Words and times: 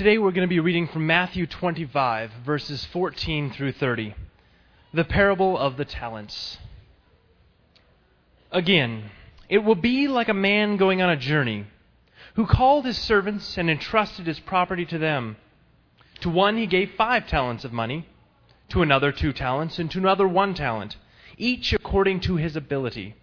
Today 0.00 0.16
we're 0.16 0.30
going 0.30 0.48
to 0.48 0.54
be 0.54 0.60
reading 0.60 0.88
from 0.88 1.06
Matthew 1.06 1.46
25, 1.46 2.30
verses 2.42 2.86
14 2.86 3.50
through 3.50 3.72
30, 3.72 4.14
the 4.94 5.04
parable 5.04 5.58
of 5.58 5.76
the 5.76 5.84
talents. 5.84 6.56
Again, 8.50 9.10
it 9.50 9.58
will 9.58 9.74
be 9.74 10.08
like 10.08 10.30
a 10.30 10.32
man 10.32 10.78
going 10.78 11.02
on 11.02 11.10
a 11.10 11.18
journey, 11.18 11.66
who 12.34 12.46
called 12.46 12.86
his 12.86 12.96
servants 12.96 13.58
and 13.58 13.68
entrusted 13.68 14.26
his 14.26 14.40
property 14.40 14.86
to 14.86 14.96
them. 14.96 15.36
To 16.20 16.30
one 16.30 16.56
he 16.56 16.66
gave 16.66 16.92
five 16.96 17.26
talents 17.26 17.66
of 17.66 17.72
money, 17.74 18.08
to 18.70 18.80
another 18.80 19.12
two 19.12 19.34
talents, 19.34 19.78
and 19.78 19.90
to 19.90 19.98
another 19.98 20.26
one 20.26 20.54
talent, 20.54 20.96
each 21.36 21.74
according 21.74 22.20
to 22.20 22.36
his 22.36 22.56
ability. 22.56 23.16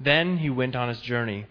Then 0.00 0.38
he 0.38 0.48
went 0.48 0.74
on 0.74 0.88
his 0.88 1.02
journey. 1.02 1.44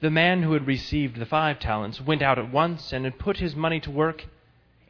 The 0.00 0.10
man 0.10 0.42
who 0.42 0.54
had 0.54 0.66
received 0.66 1.16
the 1.16 1.26
five 1.26 1.58
talents 1.58 2.00
went 2.00 2.22
out 2.22 2.38
at 2.38 2.50
once 2.50 2.92
and 2.92 3.18
put 3.18 3.36
his 3.36 3.54
money 3.54 3.80
to 3.80 3.90
work 3.90 4.26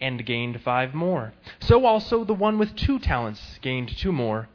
and 0.01 0.25
gained 0.25 0.61
five 0.61 0.95
more. 0.95 1.33
So 1.59 1.84
also 1.84 2.25
the 2.25 2.34
one 2.34 2.59
with 2.59 2.77
two 2.77 2.98
talents 2.98 3.59
gained 3.61 3.97
two 3.97 4.12
more. 4.12 4.48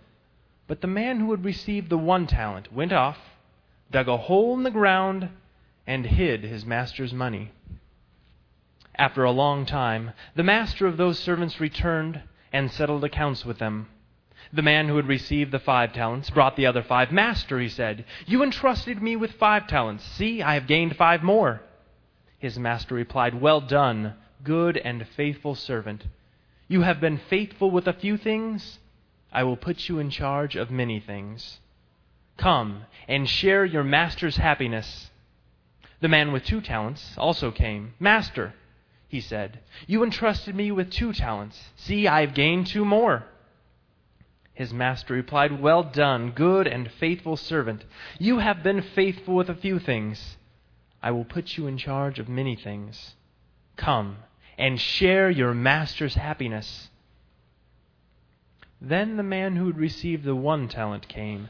But 0.67 0.81
the 0.81 0.87
man 0.87 1.19
who 1.19 1.31
had 1.31 1.43
received 1.43 1.89
the 1.89 1.97
one 1.97 2.25
talent 2.25 2.73
went 2.73 2.93
off, 2.93 3.19
dug 3.91 4.07
a 4.07 4.17
hole 4.17 4.55
in 4.55 4.63
the 4.63 4.71
ground, 4.71 5.29
and 5.85 6.05
hid 6.05 6.43
his 6.43 6.65
master's 6.65 7.13
money. 7.13 7.51
After 8.95 9.23
a 9.23 9.31
long 9.31 9.65
time, 9.65 10.11
the 10.35 10.43
master 10.43 10.87
of 10.87 10.97
those 10.97 11.19
servants 11.19 11.59
returned 11.59 12.21
and 12.53 12.71
settled 12.71 13.03
accounts 13.03 13.45
with 13.45 13.59
them. 13.59 13.87
The 14.53 14.61
man 14.61 14.87
who 14.87 14.95
had 14.95 15.07
received 15.07 15.51
the 15.51 15.59
five 15.59 15.93
talents 15.93 16.29
brought 16.29 16.55
the 16.55 16.65
other 16.65 16.83
five. 16.83 17.11
Master, 17.11 17.59
he 17.59 17.69
said, 17.69 18.05
you 18.25 18.43
entrusted 18.43 19.01
me 19.01 19.15
with 19.15 19.33
five 19.33 19.67
talents. 19.67 20.03
See, 20.03 20.41
I 20.41 20.53
have 20.53 20.67
gained 20.67 20.95
five 20.95 21.23
more. 21.23 21.61
His 22.37 22.59
master 22.59 22.95
replied, 22.95 23.41
Well 23.41 23.61
done, 23.61 24.13
good 24.43 24.77
and 24.77 25.07
faithful 25.15 25.55
servant. 25.55 26.05
You 26.67 26.81
have 26.81 26.99
been 26.99 27.17
faithful 27.17 27.71
with 27.71 27.87
a 27.87 27.93
few 27.93 28.17
things. 28.17 28.79
I 29.31 29.43
will 29.43 29.57
put 29.57 29.89
you 29.89 29.99
in 29.99 30.09
charge 30.09 30.55
of 30.55 30.71
many 30.71 30.99
things. 30.99 31.59
Come 32.37 32.83
and 33.07 33.29
share 33.29 33.65
your 33.65 33.83
master's 33.83 34.37
happiness. 34.37 35.09
The 36.01 36.07
man 36.07 36.31
with 36.31 36.45
two 36.45 36.61
talents 36.61 37.17
also 37.17 37.51
came. 37.51 37.93
Master, 37.99 38.53
he 39.07 39.21
said, 39.21 39.59
you 39.87 40.03
entrusted 40.03 40.55
me 40.55 40.71
with 40.71 40.91
two 40.91 41.13
talents. 41.13 41.59
See, 41.77 42.07
I 42.07 42.21
have 42.21 42.33
gained 42.33 42.67
two 42.67 42.85
more. 42.85 43.25
His 44.55 44.73
master 44.73 45.13
replied, 45.13 45.59
Well 45.61 45.83
done, 45.83 46.31
good 46.31 46.65
and 46.65 46.89
faithful 46.89 47.35
servant. 47.35 47.83
You 48.17 48.39
have 48.39 48.63
been 48.63 48.81
faithful 48.81 49.35
with 49.35 49.49
a 49.49 49.55
few 49.55 49.79
things. 49.79 50.37
I 51.03 51.11
will 51.11 51.25
put 51.25 51.57
you 51.57 51.67
in 51.67 51.77
charge 51.77 52.19
of 52.19 52.29
many 52.29 52.55
things. 52.55 53.15
Come 53.75 54.17
and 54.57 54.79
share 54.79 55.29
your 55.29 55.53
master's 55.53 56.15
happiness. 56.15 56.89
Then 58.79 59.17
the 59.17 59.23
man 59.23 59.57
who 59.57 59.67
had 59.67 59.77
received 59.77 60.23
the 60.23 60.35
one 60.35 60.69
talent 60.69 61.09
came. 61.09 61.49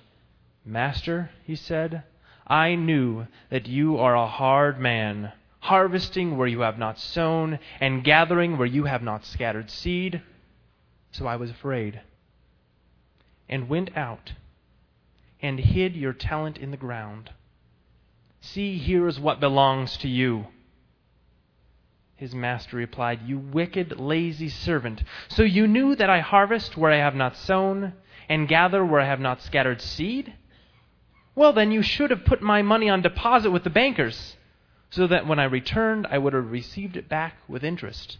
Master, 0.65 1.29
he 1.43 1.55
said, 1.55 2.03
I 2.47 2.73
knew 2.73 3.27
that 3.51 3.67
you 3.67 3.99
are 3.99 4.15
a 4.15 4.25
hard 4.25 4.79
man, 4.79 5.31
harvesting 5.59 6.37
where 6.37 6.47
you 6.47 6.61
have 6.61 6.79
not 6.79 6.97
sown, 6.97 7.59
and 7.79 8.03
gathering 8.03 8.57
where 8.57 8.67
you 8.67 8.85
have 8.85 9.03
not 9.03 9.25
scattered 9.25 9.69
seed. 9.69 10.23
So 11.11 11.27
I 11.27 11.35
was 11.35 11.51
afraid 11.51 12.01
and 13.47 13.69
went 13.69 13.95
out 13.95 14.33
and 15.41 15.59
hid 15.59 15.95
your 15.95 16.13
talent 16.13 16.57
in 16.57 16.71
the 16.71 16.77
ground. 16.77 17.31
See, 18.41 18.77
here 18.77 19.07
is 19.07 19.19
what 19.19 19.39
belongs 19.39 19.97
to 19.97 20.07
you. 20.07 20.47
His 22.15 22.33
master 22.33 22.77
replied, 22.77 23.21
You 23.25 23.37
wicked, 23.37 23.99
lazy 23.99 24.49
servant. 24.49 25.03
So 25.27 25.43
you 25.43 25.67
knew 25.67 25.95
that 25.95 26.09
I 26.09 26.19
harvest 26.21 26.77
where 26.77 26.91
I 26.91 26.97
have 26.97 27.15
not 27.15 27.35
sown, 27.35 27.93
and 28.29 28.47
gather 28.47 28.85
where 28.85 29.01
I 29.01 29.05
have 29.05 29.19
not 29.19 29.41
scattered 29.41 29.81
seed? 29.81 30.33
Well, 31.35 31.51
then 31.51 31.71
you 31.71 31.81
should 31.81 32.11
have 32.11 32.23
put 32.23 32.41
my 32.41 32.61
money 32.61 32.89
on 32.89 33.01
deposit 33.01 33.51
with 33.51 33.65
the 33.65 33.69
bankers, 33.69 34.37
so 34.89 35.05
that 35.07 35.27
when 35.27 35.39
I 35.39 35.43
returned 35.43 36.07
I 36.09 36.17
would 36.17 36.33
have 36.33 36.49
received 36.49 36.95
it 36.95 37.09
back 37.09 37.35
with 37.47 37.63
interest. 37.63 38.17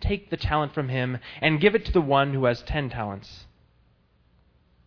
Take 0.00 0.30
the 0.30 0.36
talent 0.36 0.74
from 0.74 0.88
him, 0.88 1.18
and 1.40 1.60
give 1.60 1.76
it 1.76 1.84
to 1.86 1.92
the 1.92 2.00
one 2.00 2.34
who 2.34 2.46
has 2.46 2.62
ten 2.62 2.90
talents. 2.90 3.46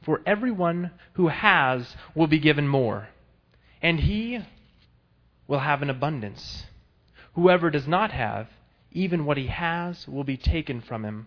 For 0.05 0.21
everyone 0.23 0.91
who 1.13 1.29
has 1.29 1.95
will 2.13 2.27
be 2.27 2.38
given 2.38 2.67
more, 2.67 3.09
and 3.81 3.99
he 3.99 4.39
will 5.47 5.59
have 5.59 5.81
an 5.81 5.89
abundance. 5.89 6.66
Whoever 7.33 7.71
does 7.71 7.88
not 7.88 8.11
have, 8.11 8.47
even 8.91 9.25
what 9.25 9.38
he 9.38 9.47
has 9.47 10.07
will 10.07 10.23
be 10.23 10.38
taken 10.38 10.79
from 10.79 11.03
him. 11.03 11.25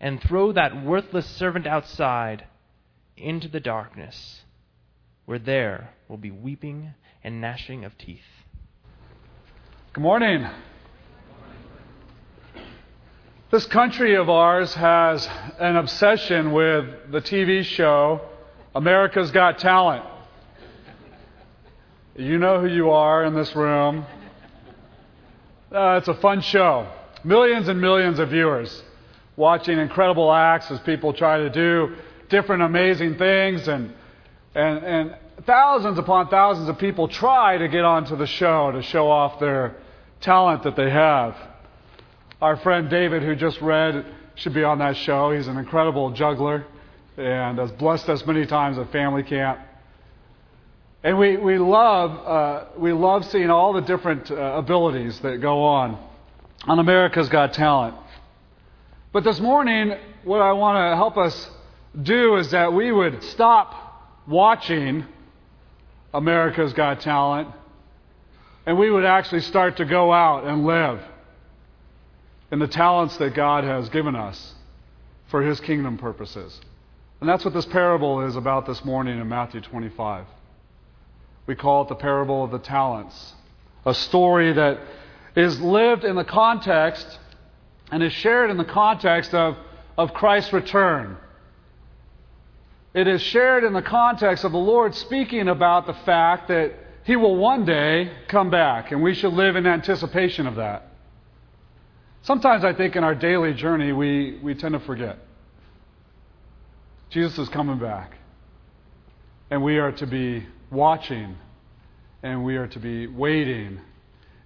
And 0.00 0.20
throw 0.20 0.50
that 0.52 0.82
worthless 0.82 1.26
servant 1.26 1.66
outside 1.66 2.46
into 3.18 3.48
the 3.48 3.60
darkness, 3.60 4.42
where 5.26 5.38
there 5.38 5.90
will 6.08 6.16
be 6.16 6.30
weeping 6.30 6.94
and 7.22 7.40
gnashing 7.40 7.84
of 7.84 7.98
teeth. 7.98 8.20
Good 9.92 10.02
morning. 10.02 10.46
This 13.58 13.66
country 13.66 14.14
of 14.14 14.30
ours 14.30 14.72
has 14.74 15.28
an 15.58 15.74
obsession 15.74 16.52
with 16.52 17.10
the 17.10 17.20
TV 17.20 17.64
show 17.64 18.20
America's 18.72 19.32
Got 19.32 19.58
Talent. 19.58 20.04
You 22.14 22.38
know 22.38 22.60
who 22.60 22.68
you 22.68 22.90
are 22.90 23.24
in 23.24 23.34
this 23.34 23.56
room. 23.56 24.06
Uh, 25.72 25.96
it's 25.96 26.06
a 26.06 26.14
fun 26.14 26.40
show. 26.40 26.86
Millions 27.24 27.66
and 27.66 27.80
millions 27.80 28.20
of 28.20 28.28
viewers 28.28 28.80
watching 29.34 29.76
incredible 29.76 30.32
acts 30.32 30.70
as 30.70 30.78
people 30.78 31.12
try 31.12 31.38
to 31.38 31.50
do 31.50 31.96
different 32.28 32.62
amazing 32.62 33.16
things, 33.18 33.66
and, 33.66 33.92
and, 34.54 34.84
and 34.84 35.16
thousands 35.46 35.98
upon 35.98 36.28
thousands 36.28 36.68
of 36.68 36.78
people 36.78 37.08
try 37.08 37.58
to 37.58 37.66
get 37.66 37.84
onto 37.84 38.14
the 38.14 38.28
show 38.28 38.70
to 38.70 38.82
show 38.82 39.10
off 39.10 39.40
their 39.40 39.74
talent 40.20 40.62
that 40.62 40.76
they 40.76 40.90
have. 40.90 41.34
Our 42.40 42.56
friend 42.58 42.88
David, 42.88 43.24
who 43.24 43.34
just 43.34 43.60
read, 43.60 44.06
should 44.36 44.54
be 44.54 44.62
on 44.62 44.78
that 44.78 44.96
show. 44.96 45.32
He's 45.32 45.48
an 45.48 45.56
incredible 45.56 46.12
juggler 46.12 46.64
and 47.16 47.58
has 47.58 47.72
blessed 47.72 48.08
us 48.08 48.24
many 48.24 48.46
times 48.46 48.78
at 48.78 48.92
family 48.92 49.24
camp. 49.24 49.58
And 51.02 51.18
we, 51.18 51.36
we, 51.36 51.58
love, 51.58 52.10
uh, 52.12 52.64
we 52.78 52.92
love 52.92 53.24
seeing 53.24 53.50
all 53.50 53.72
the 53.72 53.80
different 53.80 54.30
uh, 54.30 54.34
abilities 54.36 55.18
that 55.20 55.40
go 55.40 55.64
on 55.64 55.98
on 56.68 56.78
America's 56.78 57.28
Got 57.28 57.54
Talent. 57.54 57.96
But 59.12 59.24
this 59.24 59.40
morning, 59.40 59.96
what 60.22 60.40
I 60.40 60.52
want 60.52 60.76
to 60.76 60.94
help 60.94 61.16
us 61.16 61.50
do 62.00 62.36
is 62.36 62.52
that 62.52 62.72
we 62.72 62.92
would 62.92 63.20
stop 63.24 63.74
watching 64.28 65.04
America's 66.14 66.72
Got 66.72 67.00
Talent 67.00 67.48
and 68.64 68.78
we 68.78 68.92
would 68.92 69.04
actually 69.04 69.40
start 69.40 69.78
to 69.78 69.84
go 69.84 70.12
out 70.12 70.44
and 70.44 70.64
live 70.64 71.00
and 72.50 72.60
the 72.60 72.68
talents 72.68 73.16
that 73.18 73.34
God 73.34 73.64
has 73.64 73.88
given 73.88 74.16
us 74.16 74.54
for 75.28 75.42
His 75.42 75.60
kingdom 75.60 75.98
purposes. 75.98 76.60
And 77.20 77.28
that's 77.28 77.44
what 77.44 77.54
this 77.54 77.66
parable 77.66 78.22
is 78.26 78.36
about 78.36 78.66
this 78.66 78.84
morning 78.84 79.18
in 79.18 79.28
Matthew 79.28 79.60
25. 79.60 80.24
We 81.46 81.54
call 81.54 81.82
it 81.82 81.88
the 81.88 81.94
parable 81.94 82.44
of 82.44 82.50
the 82.50 82.58
talents, 82.58 83.34
a 83.84 83.94
story 83.94 84.52
that 84.52 84.78
is 85.34 85.60
lived 85.60 86.04
in 86.04 86.16
the 86.16 86.24
context 86.24 87.18
and 87.90 88.02
is 88.02 88.12
shared 88.12 88.50
in 88.50 88.56
the 88.56 88.64
context 88.64 89.34
of, 89.34 89.56
of 89.96 90.12
Christ's 90.14 90.52
return. 90.52 91.16
It 92.94 93.06
is 93.06 93.22
shared 93.22 93.64
in 93.64 93.72
the 93.72 93.82
context 93.82 94.44
of 94.44 94.52
the 94.52 94.58
Lord 94.58 94.94
speaking 94.94 95.48
about 95.48 95.86
the 95.86 95.94
fact 95.94 96.48
that 96.48 96.72
He 97.04 97.16
will 97.16 97.36
one 97.36 97.64
day 97.64 98.12
come 98.28 98.50
back, 98.50 98.92
and 98.92 99.02
we 99.02 99.14
should 99.14 99.32
live 99.32 99.56
in 99.56 99.66
anticipation 99.66 100.46
of 100.46 100.56
that. 100.56 100.87
Sometimes 102.28 102.62
I 102.62 102.74
think 102.74 102.94
in 102.94 103.04
our 103.04 103.14
daily 103.14 103.54
journey, 103.54 103.90
we, 103.90 104.38
we 104.42 104.54
tend 104.54 104.74
to 104.74 104.80
forget. 104.80 105.16
Jesus 107.08 107.38
is 107.38 107.48
coming 107.48 107.78
back. 107.78 108.18
And 109.50 109.64
we 109.64 109.78
are 109.78 109.92
to 109.92 110.06
be 110.06 110.46
watching, 110.70 111.38
and 112.22 112.44
we 112.44 112.58
are 112.58 112.66
to 112.66 112.78
be 112.78 113.06
waiting, 113.06 113.80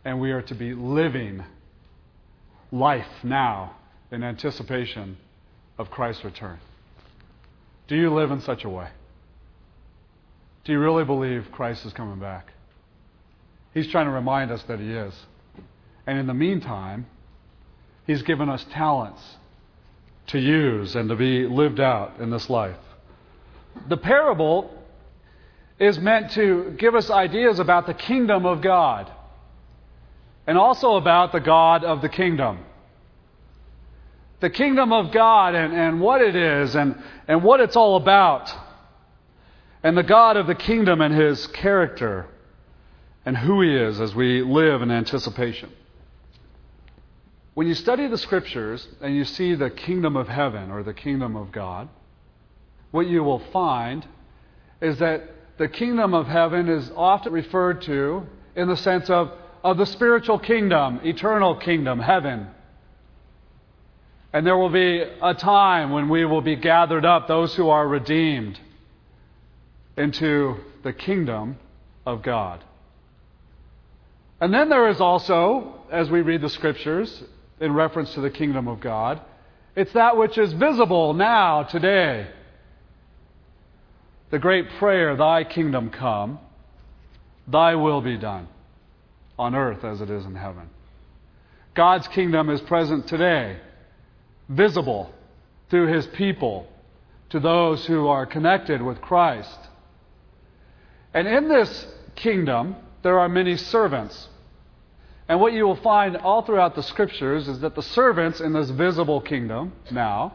and 0.05 0.21
we 0.21 0.31
are 0.31 0.43
to 0.43 0.55
be 0.55 0.75
living 0.75 1.43
life 2.71 3.09
now 3.25 3.75
in 4.13 4.23
anticipation 4.23 5.17
of 5.77 5.91
Christ's 5.91 6.25
return. 6.25 6.61
Do 7.89 7.97
you 7.97 8.15
live 8.15 8.31
in 8.31 8.43
such 8.43 8.63
a 8.63 8.69
way? 8.69 8.91
Do 10.63 10.71
you 10.71 10.79
really 10.79 11.05
believe 11.05 11.49
Christ 11.51 11.85
is 11.85 11.93
coming 11.93 12.21
back? 12.21 12.47
He's 13.75 13.89
trying 13.89 14.07
to 14.07 14.13
remind 14.13 14.53
us 14.53 14.63
that 14.69 14.79
He 14.79 14.93
is. 14.93 15.15
And 16.07 16.21
in 16.21 16.29
the 16.29 16.35
meantime, 16.35 17.07
He's 18.07 18.23
given 18.23 18.49
us 18.49 18.65
talents 18.71 19.23
to 20.29 20.39
use 20.39 20.97
and 20.97 21.09
to 21.09 21.17
be 21.17 21.47
lived 21.47 21.81
out 21.81 22.21
in 22.21 22.31
this 22.31 22.49
life. 22.51 22.77
The 23.89 23.97
parable 23.97 24.71
is 25.79 25.99
meant 25.99 26.31
to 26.33 26.75
give 26.79 26.95
us 26.95 27.11
ideas 27.11 27.59
about 27.59 27.87
the 27.87 27.95
kingdom 27.95 28.47
of 28.47 28.61
God. 28.63 29.11
and 30.47 30.59
also 30.59 30.97
about 30.97 31.33
the 31.33 31.41
God 31.41 31.85
of 31.85 32.03
the 32.03 32.09
kingdom. 32.09 32.59
The 34.41 34.51
kingdom 34.51 34.93
of 34.93 35.13
God 35.13 35.55
and, 35.55 35.73
and 35.73 36.01
what 36.01 36.21
it 36.21 36.35
is 36.35 36.75
and, 36.75 37.01
and 37.29 37.45
what 37.45 37.61
it's 37.61 37.77
all 37.77 37.97
about. 37.97 38.53
And 39.83 39.97
the 39.97 40.03
God 40.03 40.37
of 40.37 40.47
the 40.47 40.55
kingdom 40.55 41.01
and 41.01 41.15
his 41.15 41.47
character 41.49 42.27
and 43.25 43.37
who 43.37 43.63
he 43.63 43.75
is 43.75 44.01
as 44.01 44.15
we 44.15 44.43
live 44.43 44.83
in 44.83 44.91
anticipation. 44.91 45.71
When 47.55 47.67
you 47.67 47.75
study 47.75 48.07
the 48.07 48.17
scriptures 48.17 48.89
and 49.03 49.15
you 49.15 49.25
see 49.25 49.55
the 49.55 49.69
kingdom 49.69 50.17
of 50.17 50.29
heaven 50.29 50.71
or 50.71 50.83
the 50.83 50.95
kingdom 50.95 51.37
of 51.37 51.53
God, 51.53 51.89
what 52.91 53.07
you 53.07 53.23
will 53.23 53.43
find 53.53 54.07
is 54.81 54.99
that 54.99 55.23
the 55.59 55.69
kingdom 55.69 56.15
of 56.15 56.27
heaven 56.27 56.69
is 56.69 56.91
often 56.97 57.33
referred 57.33 57.83
to 57.83 58.27
in 58.57 58.69
the 58.69 58.77
sense 58.77 59.11
of, 59.11 59.33
of 59.63 59.77
the 59.77 59.85
spiritual 59.85 60.39
kingdom, 60.39 61.01
eternal 61.05 61.57
kingdom, 61.57 62.01
heaven. 62.01 62.49
And 64.33 64.47
there 64.47 64.57
will 64.57 64.71
be 64.71 65.03
a 65.23 65.35
time 65.35 65.91
when 65.91 66.09
we 66.09 66.25
will 66.25 66.41
be 66.41 66.57
gathered 66.57 67.05
up, 67.05 67.29
those 67.29 67.55
who 67.55 67.69
are 67.69 67.87
redeemed, 67.87 68.59
into 69.99 70.57
the 70.83 70.95
kingdom 70.95 71.59
of 72.07 72.23
God. 72.23 72.65
And 74.41 74.55
then 74.55 74.71
there 74.71 74.89
is 74.89 75.03
also, 75.03 75.75
as 75.91 76.11
we 76.11 76.23
read 76.23 76.41
the 76.41 76.49
scriptures 76.49 77.23
in 77.63 77.73
reference 77.73 78.13
to 78.15 78.21
the 78.21 78.31
kingdom 78.31 78.67
of 78.67 78.81
God, 78.81 79.21
it's 79.77 79.93
that 79.93 80.17
which 80.17 80.37
is 80.37 80.53
visible 80.53 81.15
now, 81.15 81.63
today. 81.63 82.27
The 84.31 84.39
great 84.39 84.69
prayer, 84.79 85.17
Thy 85.17 85.45
kingdom 85.45 85.89
come, 85.91 86.41
Thy 87.47 87.77
will 87.77 88.01
be 88.01 88.19
done, 88.19 88.49
on 89.39 89.55
earth 89.55 89.85
as 89.85 90.01
it 90.01 90.11
is 90.11 90.25
in 90.25 90.35
heaven. 90.35 90.69
God's 91.75 92.09
kingdom 92.09 92.51
is 92.51 92.61
present 92.63 93.07
today, 93.07 93.59
visible 94.49 95.11
through 95.71 95.87
His 95.87 96.07
people 96.09 96.67
to 97.31 97.41
those 97.41 97.87
who 97.87 98.09
are 98.09 98.27
connected 98.27 98.83
with 98.83 99.01
Christ. 99.01 99.59
And 101.15 101.29
in 101.29 101.49
this 101.49 101.87
kingdom, 102.17 102.75
there 103.03 103.19
are 103.21 103.29
many 103.29 103.57
servants. 103.57 104.29
And 105.33 105.41
what 105.41 105.55
you 105.55 105.65
will 105.65 105.77
find 105.77 106.19
all 106.19 106.43
throughout 106.43 106.75
the 106.75 106.83
scriptures 106.83 107.49
is 107.49 107.61
that 107.61 107.75
the 107.75 107.83
servants 107.83 108.43
in 108.43 108.53
this 108.53 108.69
visible 108.69 109.23
kingdom 109.23 109.73
now 109.91 110.35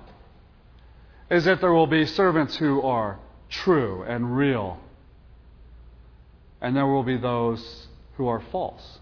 is 1.30 1.46
that 1.46 1.62
there 1.62 1.72
will 1.72 1.86
be 1.86 2.04
servants 2.08 2.58
who 2.58 2.82
are 2.82 3.20
true 3.48 4.02
and 4.02 4.36
real. 4.36 4.80
And 6.62 6.76
there 6.76 6.88
will 6.88 7.04
be 7.04 7.16
those 7.16 7.86
who 8.16 8.28
are 8.28 8.42
false. 8.52 8.98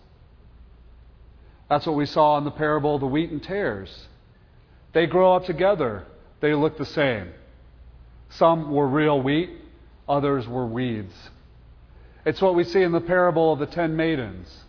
That's 1.69 1.85
what 1.85 1.95
we 1.95 2.07
saw 2.07 2.37
in 2.39 2.43
the 2.43 2.51
parable 2.51 2.95
of 2.95 2.99
the 2.99 3.07
wheat 3.07 3.31
and 3.31 3.41
tares. 3.41 4.07
They 4.91 5.05
grow 5.05 5.33
up 5.33 5.45
together, 5.45 6.03
they 6.41 6.53
look 6.55 6.77
the 6.77 6.85
same. 6.85 7.31
Some 8.31 8.69
were 8.69 8.89
real 8.89 9.21
wheat, 9.21 9.49
others 10.09 10.45
were 10.45 10.67
weeds. 10.67 11.13
It's 12.25 12.41
what 12.41 12.53
we 12.53 12.65
see 12.65 12.81
in 12.81 12.91
the 12.91 12.99
parable 12.99 13.53
of 13.53 13.59
the 13.59 13.65
ten 13.65 13.95
maidens. 13.95 14.64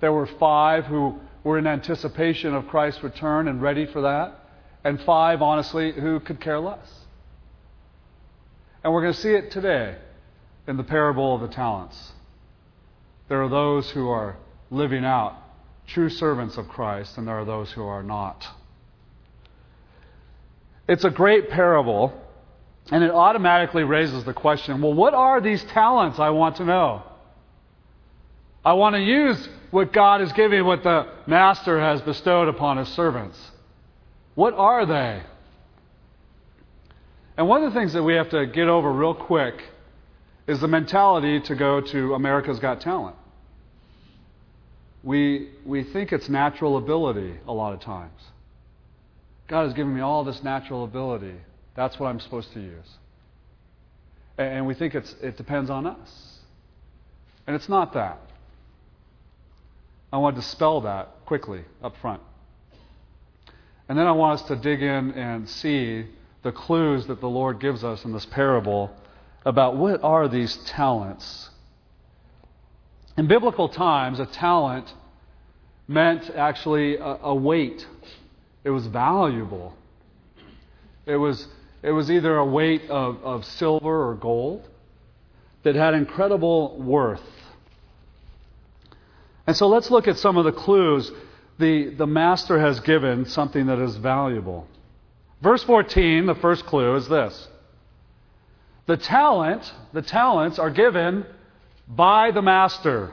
There 0.00 0.12
were 0.12 0.26
five 0.26 0.86
who 0.86 1.18
were 1.44 1.58
in 1.58 1.66
anticipation 1.66 2.54
of 2.54 2.68
Christ's 2.68 3.02
return 3.02 3.48
and 3.48 3.62
ready 3.62 3.86
for 3.86 4.02
that, 4.02 4.34
and 4.84 5.00
five, 5.02 5.42
honestly, 5.42 5.92
who 5.92 6.20
could 6.20 6.40
care 6.40 6.58
less. 6.58 6.88
And 8.82 8.92
we're 8.92 9.02
going 9.02 9.12
to 9.12 9.20
see 9.20 9.32
it 9.32 9.50
today 9.50 9.96
in 10.66 10.76
the 10.76 10.84
parable 10.84 11.34
of 11.34 11.42
the 11.42 11.48
talents. 11.48 12.12
There 13.28 13.42
are 13.42 13.48
those 13.48 13.90
who 13.90 14.08
are 14.08 14.36
living 14.70 15.04
out 15.04 15.36
true 15.86 16.08
servants 16.08 16.56
of 16.56 16.68
Christ, 16.68 17.18
and 17.18 17.26
there 17.26 17.38
are 17.38 17.44
those 17.44 17.70
who 17.72 17.82
are 17.82 18.02
not. 18.02 18.46
It's 20.88 21.04
a 21.04 21.10
great 21.10 21.50
parable, 21.50 22.12
and 22.90 23.04
it 23.04 23.10
automatically 23.10 23.84
raises 23.84 24.24
the 24.24 24.32
question 24.32 24.80
well, 24.80 24.94
what 24.94 25.14
are 25.14 25.40
these 25.40 25.62
talents? 25.64 26.18
I 26.18 26.30
want 26.30 26.56
to 26.56 26.64
know. 26.64 27.02
I 28.64 28.72
want 28.74 28.94
to 28.96 29.00
use 29.00 29.48
what 29.70 29.92
God 29.92 30.20
is 30.20 30.32
giving, 30.32 30.64
what 30.64 30.82
the 30.82 31.06
Master 31.26 31.80
has 31.80 32.00
bestowed 32.02 32.48
upon 32.48 32.76
his 32.76 32.88
servants. 32.88 33.38
What 34.34 34.54
are 34.54 34.86
they? 34.86 35.22
And 37.36 37.48
one 37.48 37.62
of 37.62 37.72
the 37.72 37.78
things 37.78 37.92
that 37.92 38.02
we 38.02 38.14
have 38.14 38.30
to 38.30 38.46
get 38.46 38.68
over 38.68 38.92
real 38.92 39.14
quick 39.14 39.62
is 40.46 40.60
the 40.60 40.68
mentality 40.68 41.40
to 41.40 41.54
go 41.54 41.80
to 41.80 42.14
America's 42.14 42.58
Got 42.58 42.80
Talent. 42.80 43.16
We, 45.02 45.50
we 45.64 45.84
think 45.84 46.12
it's 46.12 46.28
natural 46.28 46.76
ability 46.76 47.34
a 47.46 47.52
lot 47.52 47.72
of 47.72 47.80
times. 47.80 48.20
God 49.48 49.64
has 49.64 49.72
given 49.72 49.94
me 49.94 50.00
all 50.00 50.24
this 50.24 50.42
natural 50.42 50.84
ability. 50.84 51.34
That's 51.74 51.98
what 51.98 52.08
I'm 52.08 52.20
supposed 52.20 52.52
to 52.52 52.60
use. 52.60 52.86
And 54.36 54.66
we 54.66 54.74
think 54.74 54.94
it's, 54.94 55.14
it 55.22 55.36
depends 55.36 55.70
on 55.70 55.86
us. 55.86 56.38
And 57.46 57.56
it's 57.56 57.68
not 57.68 57.94
that. 57.94 58.20
I 60.12 60.18
want 60.18 60.36
to 60.36 60.40
dispel 60.40 60.80
that 60.82 61.24
quickly 61.26 61.62
up 61.82 61.96
front. 61.98 62.20
And 63.88 63.98
then 63.98 64.06
I 64.06 64.12
want 64.12 64.40
us 64.40 64.48
to 64.48 64.56
dig 64.56 64.82
in 64.82 65.12
and 65.12 65.48
see 65.48 66.06
the 66.42 66.52
clues 66.52 67.06
that 67.06 67.20
the 67.20 67.28
Lord 67.28 67.60
gives 67.60 67.84
us 67.84 68.04
in 68.04 68.12
this 68.12 68.26
parable 68.26 68.94
about 69.44 69.76
what 69.76 70.02
are 70.02 70.28
these 70.28 70.56
talents. 70.58 71.50
In 73.16 73.26
biblical 73.26 73.68
times, 73.68 74.20
a 74.20 74.26
talent 74.26 74.92
meant 75.86 76.30
actually 76.30 76.96
a, 76.96 77.18
a 77.22 77.34
weight. 77.34 77.86
It 78.64 78.70
was 78.70 78.86
valuable. 78.86 79.74
It 81.06 81.16
was, 81.16 81.48
it 81.82 81.90
was 81.90 82.10
either 82.10 82.36
a 82.36 82.44
weight 82.44 82.88
of, 82.88 83.22
of 83.24 83.44
silver 83.44 84.08
or 84.08 84.14
gold 84.14 84.68
that 85.62 85.74
had 85.74 85.94
incredible 85.94 86.78
worth. 86.80 87.22
And 89.46 89.56
so 89.56 89.68
let's 89.68 89.90
look 89.90 90.08
at 90.08 90.18
some 90.18 90.36
of 90.36 90.44
the 90.44 90.52
clues 90.52 91.10
the, 91.58 91.90
the 91.90 92.06
master 92.06 92.58
has 92.58 92.80
given 92.80 93.26
something 93.26 93.66
that 93.66 93.78
is 93.78 93.96
valuable. 93.96 94.66
Verse 95.42 95.62
14, 95.64 96.26
the 96.26 96.34
first 96.34 96.66
clue 96.66 96.96
is 96.96 97.08
this. 97.08 97.48
The 98.86 98.96
talent, 98.96 99.72
the 99.92 100.02
talents 100.02 100.58
are 100.58 100.70
given 100.70 101.24
by 101.86 102.30
the 102.30 102.42
master. 102.42 103.12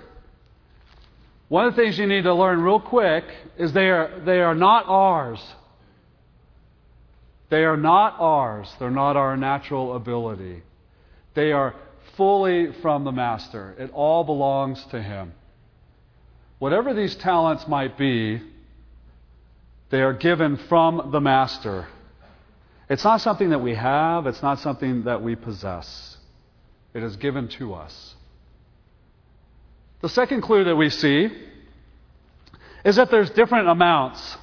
One 1.50 1.66
of 1.66 1.76
the 1.76 1.82
things 1.82 1.98
you 1.98 2.08
need 2.08 2.24
to 2.24 2.34
learn 2.34 2.62
real 2.62 2.80
quick 2.80 3.24
is 3.58 3.74
they 3.74 3.90
are, 3.90 4.22
they 4.26 4.42
are 4.42 4.56
not 4.56 4.86
ours. 4.88 5.42
They 7.50 7.64
are 7.64 7.78
not 7.78 8.16
ours. 8.20 8.74
They're 8.80 8.90
not 8.92 9.16
our 9.16 9.38
natural 9.38 9.96
ability. 9.96 10.64
They 11.34 11.52
are 11.52 11.76
fully 12.16 12.74
from 12.82 13.04
the 13.04 13.12
Master. 13.12 13.76
It 13.78 13.92
all 13.94 14.24
belongs 14.24 14.84
to 14.92 15.02
Him. 15.02 15.34
Whatever 16.60 16.94
these 16.94 17.16
talents 17.16 17.68
might 17.68 17.98
be, 17.98 18.42
they 19.90 20.02
are 20.02 20.14
given 20.14 20.58
from 20.58 21.12
the 21.12 21.22
Master. 21.22 21.88
It's 22.90 23.04
not 23.04 23.22
something 23.22 23.50
that 23.52 23.60
we 23.60 23.76
have, 23.76 24.28
it's 24.28 24.42
not 24.42 24.60
something 24.60 25.04
that 25.04 25.22
we 25.22 25.36
possess. 25.36 26.18
It 26.94 27.04
is 27.04 27.16
given 27.18 27.48
to 27.50 27.74
us. 27.74 28.16
The 30.02 30.10
second 30.10 30.42
clue 30.42 30.64
that 30.64 30.76
we 30.76 30.90
see 30.90 31.30
is 32.84 32.96
that 32.96 33.12
there's 33.12 33.30
different 33.32 33.68
amounts. 33.68 34.38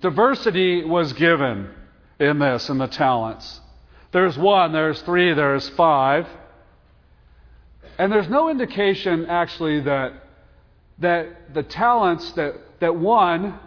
Diversity 0.00 0.84
was 0.84 1.12
given 1.12 1.70
in 2.18 2.38
this, 2.38 2.68
in 2.68 2.78
the 2.78 2.86
talents. 2.88 3.60
There's 4.12 4.36
one, 4.36 4.72
there's 4.72 5.00
three, 5.02 5.32
there's 5.32 5.68
five. 5.70 6.26
And 7.98 8.10
there's 8.10 8.28
no 8.28 8.50
indication 8.50 9.26
actually 9.26 9.80
that 9.80 10.21
that 10.98 11.54
the 11.54 11.62
talents 11.62 12.32
that, 12.32 12.54
that 12.80 12.96
one 12.96 13.58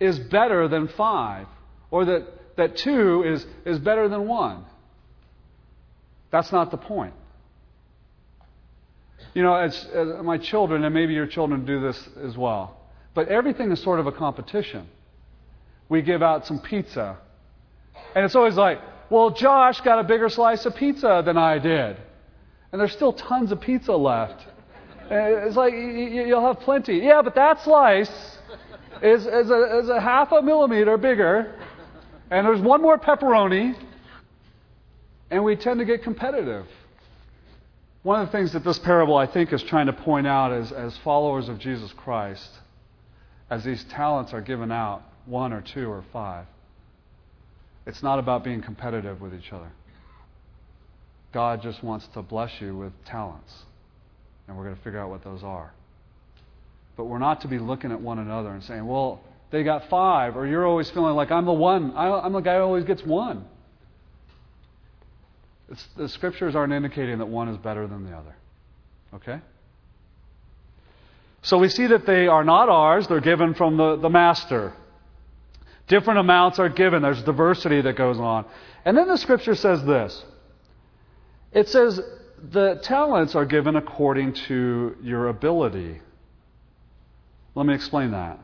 is 0.00 0.18
better 0.18 0.68
than 0.68 0.88
five, 0.88 1.46
or 1.90 2.04
that, 2.04 2.56
that 2.56 2.76
two 2.76 3.22
is, 3.22 3.46
is 3.64 3.78
better 3.78 4.08
than 4.08 4.26
one. 4.26 4.64
That's 6.30 6.50
not 6.50 6.70
the 6.70 6.76
point. 6.76 7.14
You 9.34 9.42
know, 9.42 9.54
as, 9.54 9.84
as 9.94 10.22
my 10.22 10.38
children, 10.38 10.84
and 10.84 10.94
maybe 10.94 11.14
your 11.14 11.26
children 11.26 11.64
do 11.64 11.80
this 11.80 12.08
as 12.22 12.36
well, 12.36 12.76
but 13.14 13.28
everything 13.28 13.70
is 13.70 13.80
sort 13.80 14.00
of 14.00 14.06
a 14.06 14.12
competition. 14.12 14.88
We 15.88 16.02
give 16.02 16.22
out 16.22 16.46
some 16.46 16.58
pizza, 16.58 17.18
and 18.14 18.24
it's 18.24 18.34
always 18.34 18.56
like, 18.56 18.80
well, 19.10 19.30
Josh 19.30 19.80
got 19.82 19.98
a 19.98 20.04
bigger 20.04 20.30
slice 20.30 20.64
of 20.64 20.74
pizza 20.74 21.22
than 21.24 21.36
I 21.36 21.58
did. 21.58 21.98
And 22.72 22.80
there's 22.80 22.92
still 22.92 23.12
tons 23.12 23.52
of 23.52 23.60
pizza 23.60 23.92
left. 23.94 24.46
Uh, 25.12 25.46
it's 25.46 25.56
like 25.56 25.74
you'll 25.74 26.46
have 26.46 26.60
plenty. 26.60 26.96
Yeah, 26.96 27.20
but 27.20 27.34
that 27.34 27.62
slice 27.62 28.10
is, 29.02 29.26
is, 29.26 29.50
a, 29.50 29.80
is 29.80 29.88
a 29.90 30.00
half 30.00 30.32
a 30.32 30.40
millimeter 30.40 30.96
bigger, 30.96 31.54
and 32.30 32.46
there's 32.46 32.62
one 32.62 32.80
more 32.80 32.96
pepperoni, 32.96 33.76
and 35.30 35.44
we 35.44 35.54
tend 35.54 35.80
to 35.80 35.84
get 35.84 36.02
competitive. 36.02 36.64
One 38.04 38.22
of 38.22 38.28
the 38.28 38.32
things 38.32 38.54
that 38.54 38.64
this 38.64 38.78
parable, 38.78 39.14
I 39.14 39.26
think, 39.26 39.52
is 39.52 39.62
trying 39.62 39.84
to 39.84 39.92
point 39.92 40.26
out 40.26 40.50
is 40.50 40.72
as 40.72 40.96
followers 41.04 41.50
of 41.50 41.58
Jesus 41.58 41.92
Christ 41.92 42.48
as 43.50 43.64
these 43.64 43.84
talents 43.84 44.32
are 44.32 44.40
given 44.40 44.72
out 44.72 45.02
one 45.26 45.52
or 45.52 45.60
two 45.60 45.90
or 45.90 46.02
five. 46.10 46.46
It's 47.86 48.02
not 48.02 48.18
about 48.18 48.44
being 48.44 48.62
competitive 48.62 49.20
with 49.20 49.34
each 49.34 49.52
other. 49.52 49.70
God 51.34 51.60
just 51.60 51.84
wants 51.84 52.06
to 52.14 52.22
bless 52.22 52.62
you 52.62 52.74
with 52.74 52.92
talents. 53.04 53.52
And 54.48 54.56
we're 54.56 54.64
going 54.64 54.76
to 54.76 54.82
figure 54.82 54.98
out 54.98 55.10
what 55.10 55.24
those 55.24 55.42
are. 55.42 55.72
But 56.96 57.04
we're 57.04 57.18
not 57.18 57.40
to 57.42 57.48
be 57.48 57.58
looking 57.58 57.92
at 57.92 58.00
one 58.00 58.18
another 58.18 58.50
and 58.50 58.62
saying, 58.62 58.86
well, 58.86 59.20
they 59.50 59.62
got 59.62 59.88
five, 59.88 60.36
or 60.36 60.46
you're 60.46 60.66
always 60.66 60.90
feeling 60.90 61.14
like 61.14 61.30
I'm 61.30 61.44
the 61.44 61.52
one. 61.52 61.92
I'm 61.96 62.32
the 62.32 62.40
guy 62.40 62.56
who 62.56 62.62
always 62.62 62.84
gets 62.84 63.02
one. 63.02 63.44
It's, 65.70 65.86
the 65.96 66.08
scriptures 66.08 66.54
aren't 66.54 66.72
indicating 66.72 67.18
that 67.18 67.26
one 67.26 67.48
is 67.48 67.56
better 67.58 67.86
than 67.86 68.04
the 68.04 68.16
other. 68.16 68.34
Okay? 69.14 69.40
So 71.42 71.58
we 71.58 71.68
see 71.68 71.86
that 71.88 72.06
they 72.06 72.28
are 72.28 72.44
not 72.44 72.68
ours, 72.68 73.08
they're 73.08 73.20
given 73.20 73.54
from 73.54 73.76
the, 73.76 73.96
the 73.96 74.08
master. 74.08 74.74
Different 75.88 76.20
amounts 76.20 76.58
are 76.58 76.68
given, 76.68 77.02
there's 77.02 77.22
diversity 77.22 77.80
that 77.82 77.96
goes 77.96 78.18
on. 78.18 78.46
And 78.84 78.96
then 78.96 79.08
the 79.08 79.18
scripture 79.18 79.54
says 79.54 79.84
this 79.84 80.24
it 81.52 81.68
says, 81.68 82.00
the 82.50 82.80
talents 82.82 83.34
are 83.34 83.44
given 83.44 83.76
according 83.76 84.32
to 84.32 84.96
your 85.02 85.28
ability. 85.28 86.00
Let 87.54 87.66
me 87.66 87.74
explain 87.74 88.10
that. 88.12 88.38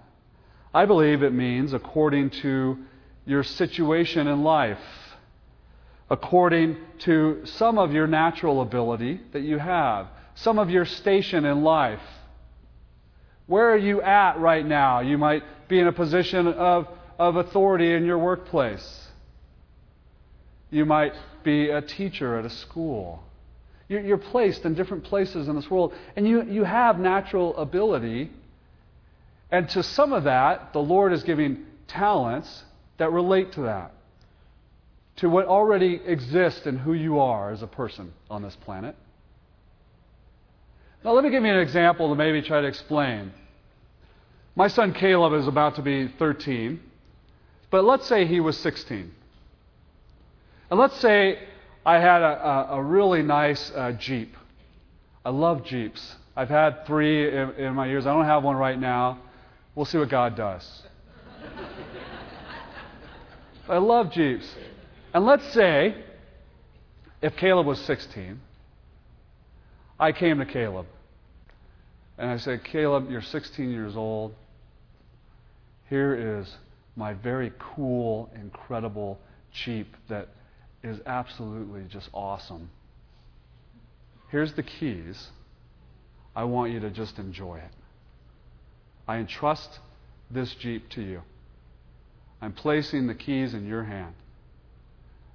I 0.72 0.86
believe 0.86 1.22
it 1.22 1.32
means 1.32 1.72
according 1.72 2.30
to 2.42 2.78
your 3.26 3.42
situation 3.42 4.28
in 4.28 4.44
life, 4.44 4.78
according 6.10 6.76
to 7.00 7.42
some 7.44 7.78
of 7.78 7.92
your 7.92 8.06
natural 8.06 8.60
ability 8.62 9.20
that 9.32 9.42
you 9.42 9.58
have, 9.58 10.06
some 10.34 10.58
of 10.58 10.70
your 10.70 10.84
station 10.84 11.44
in 11.44 11.62
life. 11.62 12.00
Where 13.46 13.72
are 13.72 13.78
you 13.78 14.00
at 14.02 14.38
right 14.38 14.64
now? 14.64 15.00
You 15.00 15.18
might 15.18 15.42
be 15.68 15.80
in 15.80 15.88
a 15.88 15.92
position 15.92 16.46
of, 16.46 16.86
of 17.18 17.36
authority 17.36 17.92
in 17.94 18.04
your 18.04 18.18
workplace. 18.18 19.08
You 20.70 20.84
might 20.84 21.14
be 21.42 21.70
a 21.70 21.80
teacher 21.80 22.38
at 22.38 22.44
a 22.44 22.50
school. 22.50 23.24
You're, 23.88 24.18
placed 24.18 24.66
in 24.66 24.74
different 24.74 25.04
places 25.04 25.48
in 25.48 25.56
this 25.56 25.70
world, 25.70 25.94
and 26.14 26.28
you, 26.28 26.42
you 26.42 26.64
have 26.64 26.98
natural 26.98 27.56
ability. 27.56 28.30
And 29.50 29.66
to 29.70 29.82
some 29.82 30.12
of 30.12 30.24
that, 30.24 30.74
the 30.74 30.78
Lord 30.78 31.14
is 31.14 31.22
giving 31.22 31.64
talents 31.86 32.64
that 32.98 33.10
relate 33.12 33.52
to 33.52 33.62
that, 33.62 33.92
to 35.16 35.30
what 35.30 35.46
already 35.46 36.00
exists 36.04 36.66
in 36.66 36.76
who 36.76 36.92
you 36.92 37.18
are 37.18 37.50
as 37.50 37.62
a 37.62 37.66
person 37.66 38.12
on 38.30 38.42
this 38.42 38.56
planet. 38.56 38.94
Now, 41.02 41.12
let 41.12 41.24
me 41.24 41.30
give 41.30 41.42
you 41.42 41.50
an 41.50 41.60
example 41.60 42.10
to 42.10 42.14
maybe 42.14 42.42
try 42.42 42.60
to 42.60 42.66
explain. 42.66 43.32
My 44.54 44.68
son 44.68 44.92
Caleb 44.92 45.32
is 45.32 45.46
about 45.46 45.76
to 45.76 45.82
be 45.82 46.08
13, 46.08 46.80
but 47.70 47.84
let's 47.84 48.06
say 48.06 48.26
he 48.26 48.40
was 48.40 48.58
16. 48.58 49.12
And 50.70 50.78
let's 50.78 50.98
say 51.00 51.38
I 51.88 51.98
had 52.00 52.20
a, 52.20 52.46
a, 52.46 52.66
a 52.72 52.82
really 52.82 53.22
nice 53.22 53.72
uh, 53.74 53.92
Jeep. 53.92 54.36
I 55.24 55.30
love 55.30 55.64
Jeeps. 55.64 56.16
I've 56.36 56.50
had 56.50 56.84
three 56.84 57.34
in, 57.34 57.52
in 57.52 57.72
my 57.72 57.86
years. 57.86 58.04
I 58.04 58.12
don't 58.12 58.26
have 58.26 58.44
one 58.44 58.56
right 58.56 58.78
now. 58.78 59.20
We'll 59.74 59.86
see 59.86 59.96
what 59.96 60.10
God 60.10 60.36
does. 60.36 60.82
I 63.70 63.78
love 63.78 64.12
Jeeps. 64.12 64.46
And 65.14 65.24
let's 65.24 65.50
say 65.54 65.94
if 67.22 67.34
Caleb 67.36 67.64
was 67.64 67.80
16 67.80 68.38
I 69.98 70.12
came 70.12 70.40
to 70.40 70.44
Caleb 70.44 70.84
and 72.18 72.28
I 72.28 72.36
said, 72.36 72.64
Caleb, 72.64 73.10
you're 73.10 73.22
16 73.22 73.70
years 73.70 73.96
old. 73.96 74.34
Here 75.88 76.38
is 76.38 76.54
my 76.96 77.14
very 77.14 77.50
cool, 77.58 78.28
incredible 78.34 79.18
Jeep 79.52 79.96
that 80.10 80.28
is 80.82 80.98
absolutely 81.06 81.82
just 81.88 82.08
awesome. 82.12 82.70
Here's 84.30 84.52
the 84.52 84.62
keys. 84.62 85.28
I 86.36 86.44
want 86.44 86.72
you 86.72 86.80
to 86.80 86.90
just 86.90 87.18
enjoy 87.18 87.56
it. 87.56 87.70
I 89.06 89.16
entrust 89.16 89.80
this 90.30 90.54
Jeep 90.54 90.88
to 90.90 91.02
you. 91.02 91.22
I'm 92.40 92.52
placing 92.52 93.06
the 93.06 93.14
keys 93.14 93.54
in 93.54 93.66
your 93.66 93.84
hand. 93.84 94.14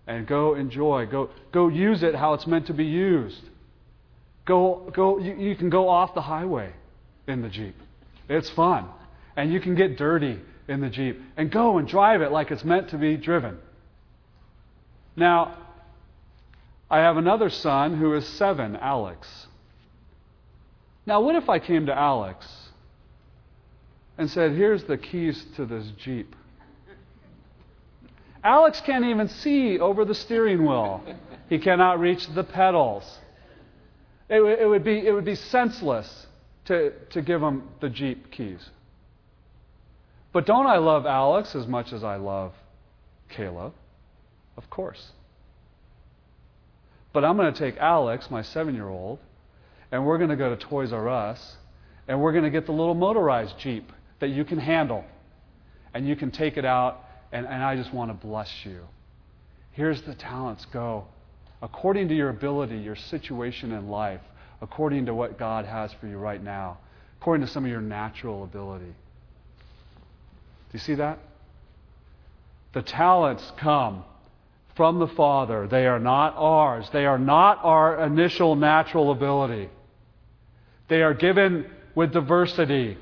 And 0.05 0.27
go 0.27 0.55
enjoy. 0.55 1.07
Go, 1.07 1.29
go 1.51 1.67
use 1.67 2.03
it 2.03 2.15
how 2.15 2.33
it's 2.33 2.47
meant 2.47 2.67
to 2.67 2.73
be 2.73 2.85
used. 2.85 3.41
Go, 4.45 4.91
go, 4.93 5.19
you, 5.19 5.35
you 5.35 5.55
can 5.55 5.69
go 5.69 5.89
off 5.89 6.13
the 6.13 6.21
highway 6.21 6.73
in 7.27 7.41
the 7.41 7.50
Jeep. 7.50 7.75
It's 8.29 8.50
fun. 8.51 8.88
And 9.35 9.51
you 9.51 9.59
can 9.59 9.75
get 9.75 9.97
dirty 9.97 10.39
in 10.67 10.81
the 10.81 10.89
Jeep. 10.89 11.19
And 11.35 11.51
go 11.51 11.77
and 11.77 11.88
drive 11.88 12.21
it 12.21 12.31
like 12.31 12.51
it's 12.51 12.63
meant 12.63 12.89
to 12.89 12.97
be 12.97 13.17
driven. 13.17 13.57
Now, 15.15 15.58
I 16.89 17.00
have 17.00 17.17
another 17.17 17.50
son 17.50 17.98
who 17.98 18.13
is 18.13 18.27
seven, 18.27 18.75
Alex. 18.75 19.48
Now, 21.05 21.22
what 21.22 21.36
if 21.36 21.50
I 21.50 21.60
came 21.60 21.88
to 21.88 21.93
Alex 21.98 22.46
and 24.17 24.29
said, 24.29 24.53
Here's 24.53 24.84
the 24.86 24.98
keys 24.98 25.46
to 25.55 25.65
this 25.65 25.91
Jeep? 25.98 26.36
Alex 28.43 28.82
can't 28.82 29.05
even 29.05 29.29
see 29.29 29.79
over 29.79 30.03
the 30.03 30.15
steering 30.15 30.65
wheel, 30.65 31.01
he 31.50 31.60
cannot 31.60 32.00
reach 32.00 32.27
the 32.34 32.43
pedals. 32.43 33.20
It, 34.29 34.41
it, 34.41 34.67
would, 34.67 34.84
be, 34.84 35.00
it 35.05 35.13
would 35.13 35.25
be 35.25 35.36
senseless 35.36 36.27
to, 36.65 36.91
to 37.12 37.22
give 37.22 37.41
him 37.41 37.63
the 37.79 37.89
Jeep 37.89 38.32
keys. 38.32 38.70
But 40.32 40.46
don't 40.46 40.65
I 40.65 40.77
love 40.77 41.05
Alex 41.05 41.55
as 41.55 41.67
much 41.67 41.93
as 41.93 42.03
I 42.03 42.15
love 42.15 42.53
Caleb? 43.29 43.74
Of 44.57 44.69
course. 44.69 45.12
But 47.12 47.24
I'm 47.24 47.38
going 47.38 47.53
to 47.53 47.57
take 47.57 47.77
Alex, 47.77 48.29
my 48.31 48.41
seven 48.41 48.74
year 48.75 48.89
old, 48.89 49.19
and 49.91 50.05
we're 50.05 50.17
going 50.17 50.31
to 50.31 50.36
go 50.36 50.50
to 50.50 50.55
Toys 50.55 50.91
R 50.91 51.07
Us, 51.07 51.57
and 52.07 52.19
we're 52.22 52.31
going 52.31 52.43
to 52.43 52.50
get 52.50 52.65
the 52.65 52.72
little 52.72 52.95
motorized 52.95 53.57
Jeep 53.60 53.91
that 54.19 54.29
you 54.29 54.43
can 54.43 54.57
handle. 54.57 55.05
And 55.93 56.07
you 56.07 56.15
can 56.15 56.31
take 56.31 56.57
it 56.57 56.65
out, 56.65 57.03
and, 57.31 57.45
and 57.45 57.63
I 57.63 57.75
just 57.75 57.93
want 57.93 58.10
to 58.10 58.27
bless 58.27 58.50
you. 58.65 58.81
Here's 59.74 60.01
the 60.01 60.15
talents 60.15 60.65
go 60.72 61.05
according 61.62 62.10
to 62.10 62.15
your 62.15 62.29
ability, 62.29 62.77
your 62.77 62.95
situation 62.95 63.72
in 63.72 63.88
life, 63.88 64.19
according 64.62 65.05
to 65.05 65.13
what 65.13 65.39
God 65.39 65.65
has 65.65 65.93
for 65.93 66.07
you 66.07 66.17
right 66.17 66.43
now, 66.43 66.77
according 67.22 67.45
to 67.45 67.51
some 67.51 67.63
of 67.63 67.72
your 67.72 67.81
natural 67.81 68.43
ability. 68.43 68.86
Do 68.86 68.93
you 70.74 70.79
see 70.79 70.95
that? 70.95 71.19
The 72.74 72.81
talents 72.81 73.50
come 73.57 74.03
from 74.75 75.00
the 75.00 75.08
Father. 75.08 75.68
They 75.68 75.86
are 75.86 76.00
not 76.00 76.34
ours. 76.36 76.89
They 76.92 77.06
are 77.06 77.20
not 77.20 77.60
our 77.63 78.03
initial 78.06 78.56
natural 78.56 79.12
ability. 79.12 79.70
They 80.88 81.01
are 81.01 81.13
given 81.13 81.70
with 81.96 82.12
diversity. 82.12 82.98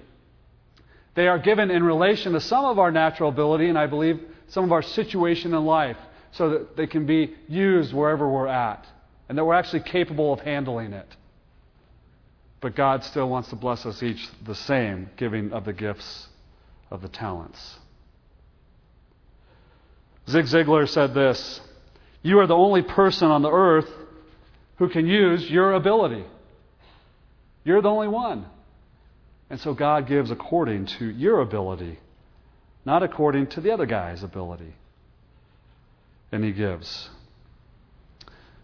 They 1.15 1.27
are 1.27 1.39
given 1.39 1.71
in 1.71 1.83
relation 1.83 2.33
to 2.33 2.41
some 2.41 2.65
of 2.65 2.79
our 2.79 2.91
natural 2.91 3.29
ability, 3.29 3.69
and 3.69 3.77
I 3.77 3.87
believe 3.87 4.19
some 4.47 4.63
of 4.63 4.71
our 4.71 4.81
situation 4.81 5.53
in 5.53 5.65
life 5.65 5.97
so 6.31 6.49
that 6.49 6.77
they 6.77 6.87
can 6.87 7.05
be 7.05 7.33
used 7.47 7.93
wherever 7.93 8.29
we're 8.29 8.47
at 8.47 8.85
and 9.27 9.37
that 9.37 9.45
we're 9.45 9.53
actually 9.53 9.83
capable 9.83 10.33
of 10.33 10.41
handling 10.41 10.93
it. 10.93 11.07
But 12.59 12.75
God 12.75 13.03
still 13.03 13.29
wants 13.29 13.49
to 13.49 13.55
bless 13.55 13.85
us 13.85 14.03
each 14.03 14.29
the 14.45 14.55
same, 14.55 15.09
giving 15.17 15.51
of 15.51 15.65
the 15.65 15.73
gifts 15.73 16.27
of 16.89 17.01
the 17.01 17.07
talents. 17.07 17.77
Zig 20.29 20.45
Ziglar 20.45 20.87
said 20.87 21.13
this 21.13 21.61
You 22.21 22.39
are 22.39 22.47
the 22.47 22.55
only 22.55 22.81
person 22.81 23.29
on 23.29 23.41
the 23.41 23.51
earth 23.51 23.89
who 24.77 24.89
can 24.89 25.07
use 25.07 25.49
your 25.49 25.73
ability. 25.73 26.25
You're 27.63 27.81
the 27.81 27.89
only 27.89 28.07
one. 28.07 28.45
And 29.49 29.59
so 29.59 29.73
God 29.73 30.07
gives 30.07 30.31
according 30.31 30.85
to 30.97 31.05
your 31.05 31.41
ability, 31.41 31.99
not 32.85 33.03
according 33.03 33.47
to 33.47 33.61
the 33.61 33.71
other 33.71 33.85
guy's 33.85 34.23
ability 34.23 34.73
and 36.31 36.43
he 36.43 36.51
gives. 36.51 37.09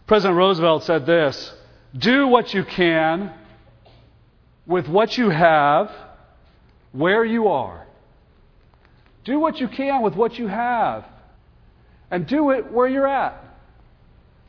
President 0.06 0.36
Roosevelt 0.36 0.84
said 0.84 1.06
this 1.06 1.52
Do 1.96 2.26
what 2.26 2.54
you 2.54 2.64
can 2.64 3.32
with 4.66 4.88
what 4.88 5.16
you 5.18 5.30
have 5.30 5.90
where 6.92 7.24
you 7.24 7.48
are. 7.48 7.86
Do 9.24 9.38
what 9.38 9.60
you 9.60 9.68
can 9.68 10.02
with 10.02 10.14
what 10.14 10.38
you 10.38 10.46
have. 10.46 11.04
And 12.10 12.26
do 12.26 12.50
it 12.50 12.72
where 12.72 12.88
you're 12.88 13.06
at. 13.06 13.44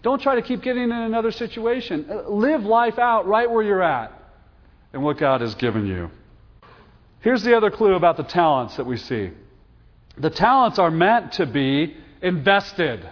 Don't 0.01 0.22
try 0.22 0.36
to 0.36 0.42
keep 0.42 0.62
getting 0.62 0.84
in 0.84 0.92
another 0.92 1.32
situation. 1.32 2.06
Uh, 2.10 2.30
live 2.30 2.63
life 2.63 2.98
out 2.98 3.28
right 3.28 3.50
where 3.50 3.63
you're 3.63 3.84
at 3.84 4.13
and 4.94 5.04
what 5.04 5.18
God 5.18 5.42
has 5.42 5.56
given 5.56 5.86
you. 5.86 6.10
Here's 7.20 7.44
the 7.44 7.56
other 7.56 7.70
clue 7.70 7.96
about 7.96 8.16
the 8.16 8.24
talents 8.24 8.78
that 8.78 8.86
we 8.86 8.98
see 8.98 9.32
the 10.18 10.30
talents 10.30 10.80
are 10.80 10.92
meant 10.92 11.34
to 11.34 11.46
be 11.46 11.96
invested. 12.22 13.08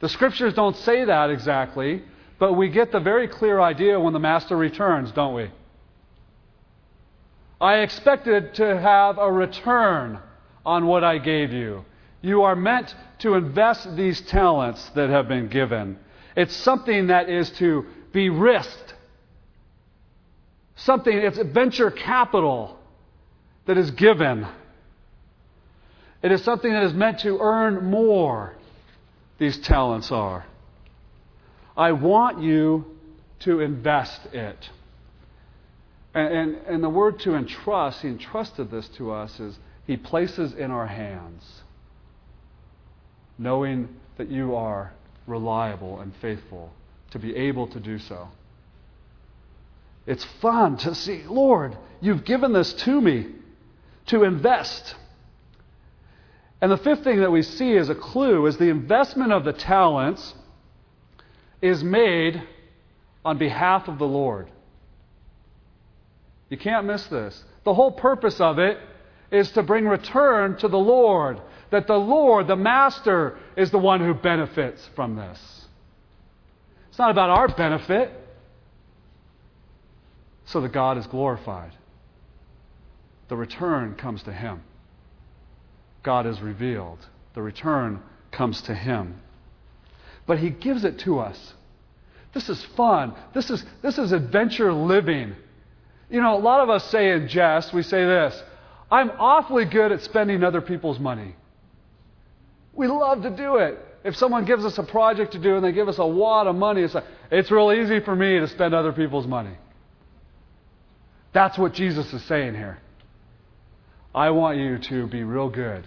The 0.00 0.08
scriptures 0.08 0.52
don't 0.52 0.76
say 0.76 1.04
that 1.04 1.30
exactly, 1.30 2.02
but 2.38 2.54
we 2.54 2.68
get 2.68 2.92
the 2.92 3.00
very 3.00 3.28
clear 3.28 3.60
idea 3.60 3.98
when 3.98 4.12
the 4.12 4.18
master 4.18 4.56
returns, 4.56 5.12
don't 5.12 5.34
we? 5.34 5.50
I 7.60 7.78
expected 7.78 8.54
to 8.54 8.80
have 8.80 9.16
a 9.18 9.30
return 9.30 10.18
on 10.66 10.86
what 10.86 11.04
I 11.04 11.18
gave 11.18 11.52
you. 11.52 11.84
You 12.22 12.42
are 12.42 12.56
meant 12.56 12.94
to 13.20 13.34
invest 13.34 13.96
these 13.96 14.20
talents 14.22 14.88
that 14.94 15.10
have 15.10 15.28
been 15.28 15.48
given. 15.48 15.98
It's 16.36 16.56
something 16.56 17.08
that 17.08 17.28
is 17.28 17.50
to 17.58 17.84
be 18.12 18.30
risked. 18.30 18.94
Something, 20.76 21.16
it's 21.16 21.38
venture 21.38 21.90
capital 21.90 22.78
that 23.66 23.76
is 23.76 23.90
given. 23.90 24.46
It 26.22 26.32
is 26.32 26.42
something 26.44 26.72
that 26.72 26.84
is 26.84 26.94
meant 26.94 27.20
to 27.20 27.38
earn 27.40 27.84
more, 27.84 28.54
these 29.38 29.58
talents 29.58 30.12
are. 30.12 30.44
I 31.76 31.92
want 31.92 32.42
you 32.42 32.84
to 33.40 33.60
invest 33.60 34.26
it. 34.32 34.70
And, 36.14 36.34
and, 36.34 36.56
and, 36.66 36.84
the 36.84 36.90
word 36.90 37.20
to 37.20 37.34
entrust, 37.34 38.02
he 38.02 38.08
entrusted 38.08 38.70
this 38.70 38.86
to 38.98 39.10
us, 39.10 39.40
is 39.40 39.58
he 39.86 39.96
places 39.96 40.52
in 40.52 40.70
our 40.70 40.86
hands, 40.86 41.42
knowing 43.38 43.88
that 44.18 44.28
you 44.28 44.54
are 44.54 44.92
reliable 45.26 46.00
and 46.00 46.14
faithful 46.16 46.72
to 47.10 47.18
be 47.18 47.34
able 47.36 47.66
to 47.68 47.80
do 47.80 47.98
so. 47.98 48.28
It's 50.06 50.24
fun 50.40 50.76
to 50.78 50.94
see, 50.94 51.22
Lord, 51.24 51.76
you've 52.00 52.24
given 52.24 52.52
this 52.52 52.72
to 52.72 53.00
me 53.00 53.26
to 54.06 54.24
invest. 54.24 54.96
And 56.60 56.70
the 56.70 56.76
fifth 56.76 57.04
thing 57.04 57.20
that 57.20 57.30
we 57.30 57.42
see 57.42 57.76
as 57.76 57.88
a 57.88 57.94
clue 57.94 58.46
is 58.46 58.56
the 58.56 58.68
investment 58.68 59.32
of 59.32 59.44
the 59.44 59.52
talents 59.52 60.34
is 61.60 61.84
made 61.84 62.42
on 63.24 63.38
behalf 63.38 63.88
of 63.88 63.98
the 63.98 64.06
Lord. 64.06 64.48
You 66.48 66.56
can't 66.56 66.86
miss 66.86 67.06
this. 67.06 67.42
The 67.64 67.74
whole 67.74 67.92
purpose 67.92 68.40
of 68.40 68.58
it 68.58 68.78
is 69.32 69.50
to 69.52 69.62
bring 69.62 69.86
return 69.86 70.56
to 70.58 70.68
the 70.68 70.78
Lord, 70.78 71.40
that 71.70 71.86
the 71.86 71.96
Lord, 71.96 72.46
the 72.46 72.54
Master, 72.54 73.38
is 73.56 73.70
the 73.70 73.78
one 73.78 74.04
who 74.04 74.12
benefits 74.12 74.88
from 74.94 75.16
this. 75.16 75.66
It's 76.90 76.98
not 76.98 77.10
about 77.10 77.30
our 77.30 77.48
benefit, 77.48 78.12
so 80.44 80.60
that 80.60 80.72
God 80.72 80.98
is 80.98 81.06
glorified. 81.06 81.72
The 83.28 83.36
return 83.36 83.94
comes 83.94 84.22
to 84.24 84.32
Him. 84.32 84.62
God 86.02 86.26
is 86.26 86.40
revealed. 86.42 86.98
The 87.34 87.40
return 87.40 88.02
comes 88.30 88.60
to 88.62 88.74
Him. 88.74 89.20
But 90.26 90.38
He 90.38 90.50
gives 90.50 90.84
it 90.84 90.98
to 91.00 91.20
us. 91.20 91.54
This 92.34 92.50
is 92.50 92.62
fun. 92.76 93.14
This 93.32 93.48
is, 93.48 93.64
this 93.80 93.96
is 93.96 94.12
adventure 94.12 94.74
living. 94.74 95.34
You 96.10 96.20
know, 96.20 96.36
a 96.36 96.40
lot 96.40 96.60
of 96.60 96.68
us 96.68 96.84
say 96.90 97.12
in 97.12 97.28
jest, 97.28 97.72
we 97.72 97.82
say 97.82 98.04
this 98.04 98.42
I'm 98.92 99.10
awfully 99.18 99.64
good 99.64 99.90
at 99.90 100.02
spending 100.02 100.44
other 100.44 100.60
people's 100.60 100.98
money. 100.98 101.34
We 102.74 102.88
love 102.88 103.22
to 103.22 103.30
do 103.30 103.56
it. 103.56 103.78
If 104.04 104.16
someone 104.16 104.44
gives 104.44 104.66
us 104.66 104.76
a 104.76 104.82
project 104.82 105.32
to 105.32 105.38
do 105.38 105.56
and 105.56 105.64
they 105.64 105.72
give 105.72 105.88
us 105.88 105.98
a 105.98 106.06
wad 106.06 106.46
of 106.46 106.56
money, 106.56 106.82
it's, 106.82 106.92
like, 106.92 107.06
it's 107.30 107.50
real 107.50 107.72
easy 107.72 108.00
for 108.00 108.14
me 108.14 108.38
to 108.38 108.46
spend 108.48 108.74
other 108.74 108.92
people's 108.92 109.26
money. 109.26 109.56
That's 111.32 111.56
what 111.56 111.72
Jesus 111.72 112.12
is 112.12 112.22
saying 112.24 112.54
here. 112.54 112.80
I 114.14 114.28
want 114.28 114.58
you 114.58 114.76
to 114.76 115.06
be 115.06 115.24
real 115.24 115.48
good 115.48 115.86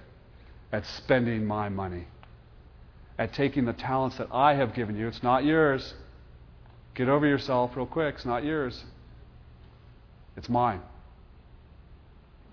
at 0.71 0.83
spending 0.87 1.45
my 1.45 1.69
money, 1.69 2.07
at 3.19 3.33
taking 3.33 3.65
the 3.65 3.73
talents 3.73 4.17
that 4.17 4.29
I 4.31 4.55
have 4.55 4.73
given 4.73 4.97
you. 4.97 5.07
It's 5.07 5.21
not 5.21 5.45
yours. 5.45 5.93
Get 6.95 7.07
over 7.07 7.27
yourself 7.27 7.75
real 7.75 7.85
quick. 7.85 8.15
It's 8.15 8.25
not 8.25 8.43
yours. 8.43 8.83
It's 10.35 10.49
mine. 10.49 10.81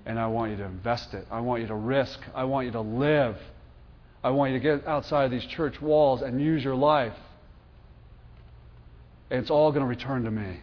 And 0.04 0.18
I 0.18 0.26
want 0.26 0.50
you 0.50 0.56
to 0.58 0.64
invest 0.64 1.14
it. 1.14 1.26
I 1.30 1.40
want 1.40 1.62
you 1.62 1.68
to 1.68 1.74
risk. 1.74 2.18
I 2.34 2.44
want 2.44 2.66
you 2.66 2.72
to 2.72 2.80
live. 2.80 3.36
I 4.24 4.30
want 4.30 4.52
you 4.52 4.58
to 4.58 4.62
get 4.62 4.86
outside 4.86 5.24
of 5.24 5.30
these 5.30 5.44
church 5.44 5.80
walls 5.80 6.22
and 6.22 6.40
use 6.40 6.62
your 6.62 6.74
life. 6.74 7.14
And 9.30 9.40
it's 9.40 9.50
all 9.50 9.70
going 9.70 9.82
to 9.82 9.88
return 9.88 10.24
to 10.24 10.30
me. 10.30 10.60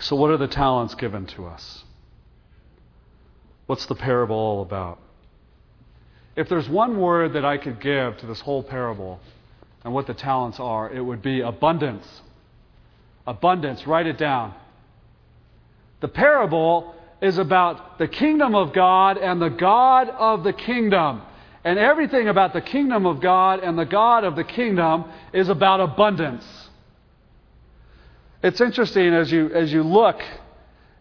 So, 0.00 0.14
what 0.16 0.30
are 0.30 0.36
the 0.36 0.48
talents 0.48 0.94
given 0.94 1.26
to 1.28 1.46
us? 1.46 1.82
What's 3.66 3.86
the 3.86 3.94
parable 3.94 4.36
all 4.36 4.62
about? 4.62 5.00
If 6.36 6.48
there's 6.48 6.68
one 6.68 7.00
word 7.00 7.32
that 7.32 7.44
I 7.44 7.58
could 7.58 7.80
give 7.80 8.16
to 8.18 8.26
this 8.26 8.40
whole 8.40 8.62
parable 8.62 9.18
and 9.84 9.92
what 9.92 10.06
the 10.06 10.14
talents 10.14 10.60
are, 10.60 10.88
it 10.88 11.00
would 11.00 11.20
be 11.20 11.40
abundance. 11.40 12.06
Abundance, 13.26 13.86
write 13.86 14.06
it 14.06 14.16
down. 14.16 14.54
The 16.00 16.08
parable 16.08 16.94
is 17.20 17.38
about 17.38 17.98
the 17.98 18.08
kingdom 18.08 18.54
of 18.54 18.72
God 18.72 19.18
and 19.18 19.42
the 19.42 19.48
God 19.48 20.08
of 20.08 20.44
the 20.44 20.52
kingdom. 20.52 21.22
And 21.64 21.78
everything 21.78 22.28
about 22.28 22.52
the 22.52 22.60
kingdom 22.60 23.04
of 23.04 23.20
God 23.20 23.60
and 23.60 23.78
the 23.78 23.84
God 23.84 24.24
of 24.24 24.36
the 24.36 24.44
kingdom 24.44 25.04
is 25.32 25.48
about 25.48 25.80
abundance. 25.80 26.46
It's 28.42 28.60
interesting 28.60 29.12
as 29.12 29.32
you, 29.32 29.50
as 29.52 29.72
you 29.72 29.82
look 29.82 30.22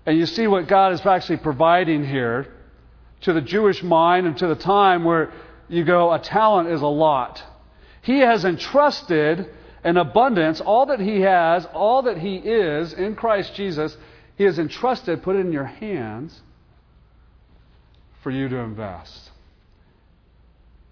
and 0.06 0.18
you 0.18 0.26
see 0.26 0.48
what 0.48 0.68
God 0.68 0.94
is 0.94 1.06
actually 1.06 1.38
providing 1.38 2.04
here 2.04 2.48
to 3.22 3.34
the 3.34 3.42
Jewish 3.42 3.84
mind 3.84 4.26
and 4.26 4.38
to 4.38 4.48
the 4.48 4.56
time 4.56 5.04
where 5.04 5.32
you 5.70 5.84
go, 5.84 6.12
a 6.12 6.20
talent 6.20 6.70
is 6.70 6.82
a 6.82 6.88
lot. 6.88 7.44
He 8.02 8.20
has 8.20 8.46
entrusted 8.46 9.50
in 9.84 9.98
abundance, 9.98 10.62
all 10.62 10.88
that 10.88 11.00
He 11.00 11.22
has, 11.22 11.66
all 11.74 12.04
that 12.04 12.18
He 12.18 12.38
is 12.38 12.94
in 12.94 13.16
Christ 13.16 13.54
Jesus, 13.54 13.96
He 14.38 14.43
has 14.43 14.60
entrusted, 14.60 15.23
put 15.23 15.36
it 15.36 15.39
in 15.39 15.52
your 15.52 15.65
hands 15.65 16.41
for 18.21 18.32
you 18.32 18.47
to 18.50 18.58
invest. 18.58 19.32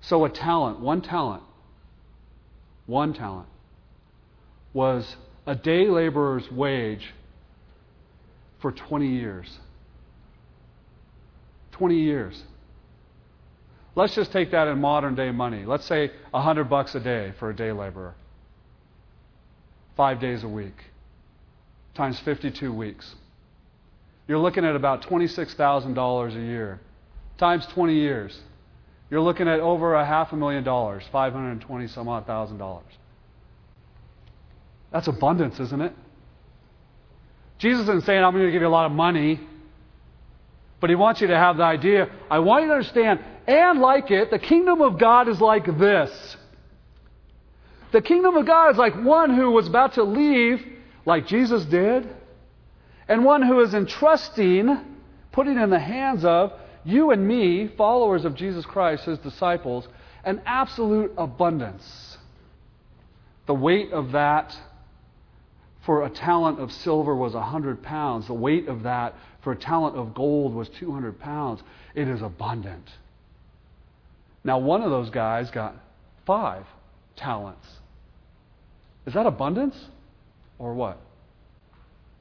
So, 0.01 0.25
a 0.25 0.29
talent, 0.29 0.79
one 0.79 1.01
talent, 1.01 1.43
one 2.88 3.13
talent, 3.13 3.47
was 4.73 5.15
a 5.45 5.55
day 5.55 5.88
laborer's 5.88 6.51
wage 6.51 7.13
for 8.60 8.71
20 8.71 9.08
years. 9.08 9.60
20 11.73 11.95
years. 11.95 12.43
Let's 13.95 14.15
just 14.15 14.31
take 14.31 14.51
that 14.51 14.67
in 14.67 14.79
modern 14.79 15.15
day 15.15 15.31
money. 15.31 15.65
Let's 15.65 15.86
say 15.86 16.12
100 16.31 16.65
bucks 16.65 16.95
a 16.95 16.99
day 16.99 17.34
for 17.39 17.51
a 17.51 17.55
day 17.55 17.71
laborer 17.71 18.15
five 19.95 20.19
days 20.19 20.43
a 20.43 20.47
week, 20.47 20.75
times 21.93 22.19
52 22.19 22.73
weeks. 22.73 23.15
You're 24.28 24.40
looking 24.40 24.66
at 24.66 24.76
about 24.76 25.04
$26,000 25.04 26.36
a 26.36 26.40
year, 26.40 26.80
times 27.38 27.66
20 27.68 27.94
years. 27.94 28.40
You're 29.10 29.22
looking 29.22 29.48
at 29.48 29.60
over 29.60 29.94
a 29.94 30.06
half 30.06 30.34
a 30.34 30.36
million 30.36 30.64
dollars, 30.64 31.04
520 31.12 31.88
some 31.88 32.08
odd 32.08 32.26
thousand 32.26 32.58
dollars. 32.58 32.92
That's 34.92 35.08
abundance, 35.08 35.60
isn't 35.60 35.82
it? 35.82 35.94
Jesus 37.60 37.84
isn't 37.84 38.04
saying, 38.06 38.24
I'm 38.24 38.34
going 38.34 38.46
to 38.46 38.52
give 38.52 38.62
you 38.62 38.68
a 38.68 38.70
lot 38.70 38.86
of 38.86 38.92
money, 38.92 39.40
but 40.80 40.90
he 40.90 40.96
wants 40.96 41.22
you 41.22 41.28
to 41.28 41.38
have 41.38 41.58
the 41.58 41.64
idea. 41.64 42.10
I 42.30 42.40
want 42.40 42.64
you 42.64 42.70
to 42.70 42.76
understand 42.76 43.20
and 43.48 43.80
like 43.80 44.10
it, 44.10 44.32
the 44.32 44.40
kingdom 44.40 44.82
of 44.82 44.98
God 44.98 45.28
is 45.28 45.40
like 45.40 45.66
this. 45.78 46.38
The 47.92 48.02
kingdom 48.02 48.36
of 48.36 48.46
God 48.46 48.72
is 48.72 48.78
like 48.78 48.96
one 48.96 49.36
who 49.36 49.52
was 49.52 49.68
about 49.68 49.94
to 49.94 50.04
leave, 50.04 50.66
like 51.06 51.28
Jesus 51.28 51.64
did, 51.66 52.08
and 53.08 53.24
one 53.24 53.41
who 53.41 53.60
is 53.62 53.74
entrusting, 53.74 54.78
putting 55.32 55.58
in 55.58 55.70
the 55.70 55.80
hands 55.80 56.26
of 56.26 56.54
you 56.84 57.12
and 57.12 57.28
me, 57.28 57.68
followers 57.68 58.26
of 58.26 58.36
Jesus 58.36 58.65
Christ, 58.65 59.06
his 59.06 59.20
disciples, 59.20 59.88
an 60.24 60.41
absolute 60.46 61.12
abundance. 61.18 62.18
The 63.48 63.54
weight 63.54 63.91
of 63.91 64.12
that 64.13 64.56
for 65.86 66.04
a 66.04 66.10
talent 66.10 66.60
of 66.60 66.72
silver 66.72 67.15
was 67.15 67.34
100 67.34 67.84
pounds. 67.84 68.28
The 68.28 68.34
weight 68.34 68.68
of 68.68 68.84
that 68.84 69.15
for 69.44 69.52
a 69.52 69.56
talent 69.56 69.96
of 69.96 70.15
gold 70.15 70.54
was 70.54 70.68
200 70.70 71.20
pounds. 71.20 71.62
It 71.94 72.08
is 72.08 72.22
abundant. 72.22 72.89
Now, 74.44 74.60
one 74.60 74.82
of 74.82 74.89
those 74.89 75.10
guys 75.10 75.52
got 75.52 75.76
five 76.26 76.65
talents. 77.15 77.68
Is 79.06 79.13
that 79.13 79.26
abundance 79.28 79.76
or 80.58 80.74
what? 80.74 81.00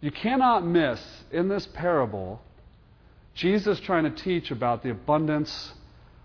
You 0.01 0.11
cannot 0.11 0.67
miss 0.67 1.01
in 1.31 1.49
this 1.49 1.67
parable 1.67 2.41
Jesus 3.35 3.81
trying 3.81 4.05
to 4.05 4.11
teach 4.11 4.51
about 4.51 4.83
the 4.83 4.91
abundance 4.91 5.73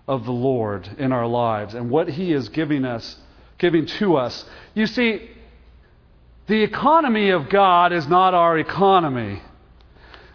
of 0.07 0.25
the 0.25 0.31
Lord 0.31 0.87
in 0.97 1.11
our 1.11 1.27
lives 1.27 1.73
and 1.73 1.89
what 1.89 2.07
he 2.09 2.33
is 2.33 2.49
giving 2.49 2.85
us 2.85 3.17
giving 3.57 3.85
to 3.85 4.15
us. 4.15 4.45
You 4.73 4.87
see 4.87 5.29
the 6.47 6.63
economy 6.63 7.29
of 7.29 7.49
God 7.49 7.93
is 7.93 8.07
not 8.07 8.33
our 8.33 8.57
economy. 8.57 9.41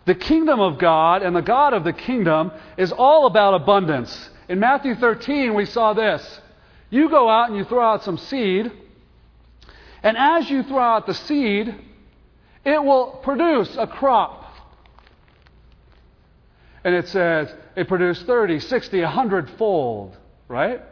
The 0.05 0.15
kingdom 0.15 0.61
of 0.61 0.79
God 0.79 1.23
and 1.23 1.35
the 1.35 1.41
God 1.41 1.73
of 1.73 1.85
the 1.85 1.93
kingdom 1.93 2.53
is 2.77 2.93
all 2.93 3.27
about 3.27 3.55
abundance. 3.55 4.31
In 4.49 4.61
Matthew 4.61 4.95
13, 4.95 5.55
we 5.55 5.65
saw 5.65 5.95
this. 5.95 6.41
You 6.91 7.09
go 7.09 7.29
out 7.29 7.49
and 7.49 7.57
you 7.57 7.65
throw 7.65 7.83
out 7.83 8.05
some 8.05 8.19
seed, 8.19 8.71
and 10.03 10.17
as 10.17 10.51
you 10.51 10.63
throw 10.63 10.81
out 10.81 11.07
the 11.07 11.15
seed, 11.15 11.75
it 12.65 12.83
will 12.83 13.21
produce 13.23 13.77
a 13.79 13.87
crop. 13.87 14.45
and 16.85 16.95
it 16.95 17.09
says 17.09 17.53
it 17.75 17.89
produced 17.89 18.27
30, 18.27 18.61
60, 18.61 19.01
100 19.01 19.51
fold, 19.59 20.17
right? 20.49 20.83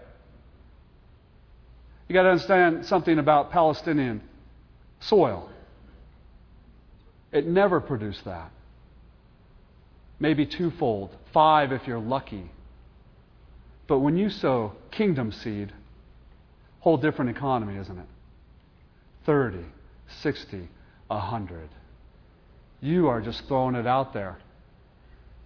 You 2.09 2.15
got 2.15 2.23
to 2.23 2.31
understand 2.31 2.87
something 2.87 3.19
about 3.19 3.53
Palestinian 3.53 4.23
soil. 5.01 5.51
It 7.31 7.47
never 7.47 7.81
produced 7.81 8.25
that. 8.25 8.51
Maybe 10.19 10.47
twofold, 10.47 11.11
five 11.33 11.73
if 11.73 11.87
you're 11.87 11.99
lucky. 11.99 12.51
But 13.87 13.99
when 13.99 14.17
you 14.17 14.31
sow 14.31 14.73
kingdom 14.91 15.33
seed, 15.33 15.73
whole 16.81 16.97
different 16.97 17.31
economy, 17.31 17.79
isn't 17.79 17.99
it? 17.99 18.07
30, 19.27 19.59
60, 20.23 20.69
100. 21.15 21.69
You 22.81 23.09
are 23.09 23.21
just 23.21 23.47
throwing 23.47 23.75
it 23.75 23.87
out 23.87 24.13
there. 24.13 24.39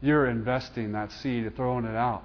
You're 0.00 0.26
investing 0.26 0.92
that 0.92 1.12
seed, 1.12 1.54
throwing 1.56 1.84
it 1.84 1.94
out. 1.94 2.24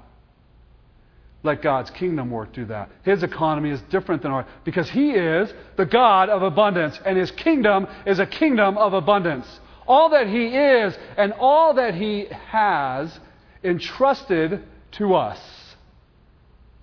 Let 1.44 1.62
God's 1.62 1.90
kingdom 1.90 2.30
work 2.30 2.54
do 2.54 2.66
that. 2.66 2.90
His 3.04 3.24
economy 3.24 3.72
is 3.72 3.82
different 3.90 4.22
than 4.22 4.32
ours 4.32 4.46
because 4.64 4.90
He 4.90 5.12
is 5.12 5.52
the 5.76 5.86
God 5.86 6.30
of 6.30 6.44
abundance, 6.44 7.00
and 7.04 7.18
His 7.18 7.32
kingdom 7.32 7.88
is 8.06 8.20
a 8.20 8.28
kingdom 8.28 8.78
of 8.78 8.94
abundance. 8.94 9.48
All 9.88 10.10
that 10.10 10.28
He 10.28 10.48
is 10.48 10.96
and 11.18 11.34
all 11.34 11.74
that 11.74 11.96
He 11.96 12.28
has 12.50 13.20
entrusted 13.64 14.64
to 14.94 15.16
us. 15.16 15.40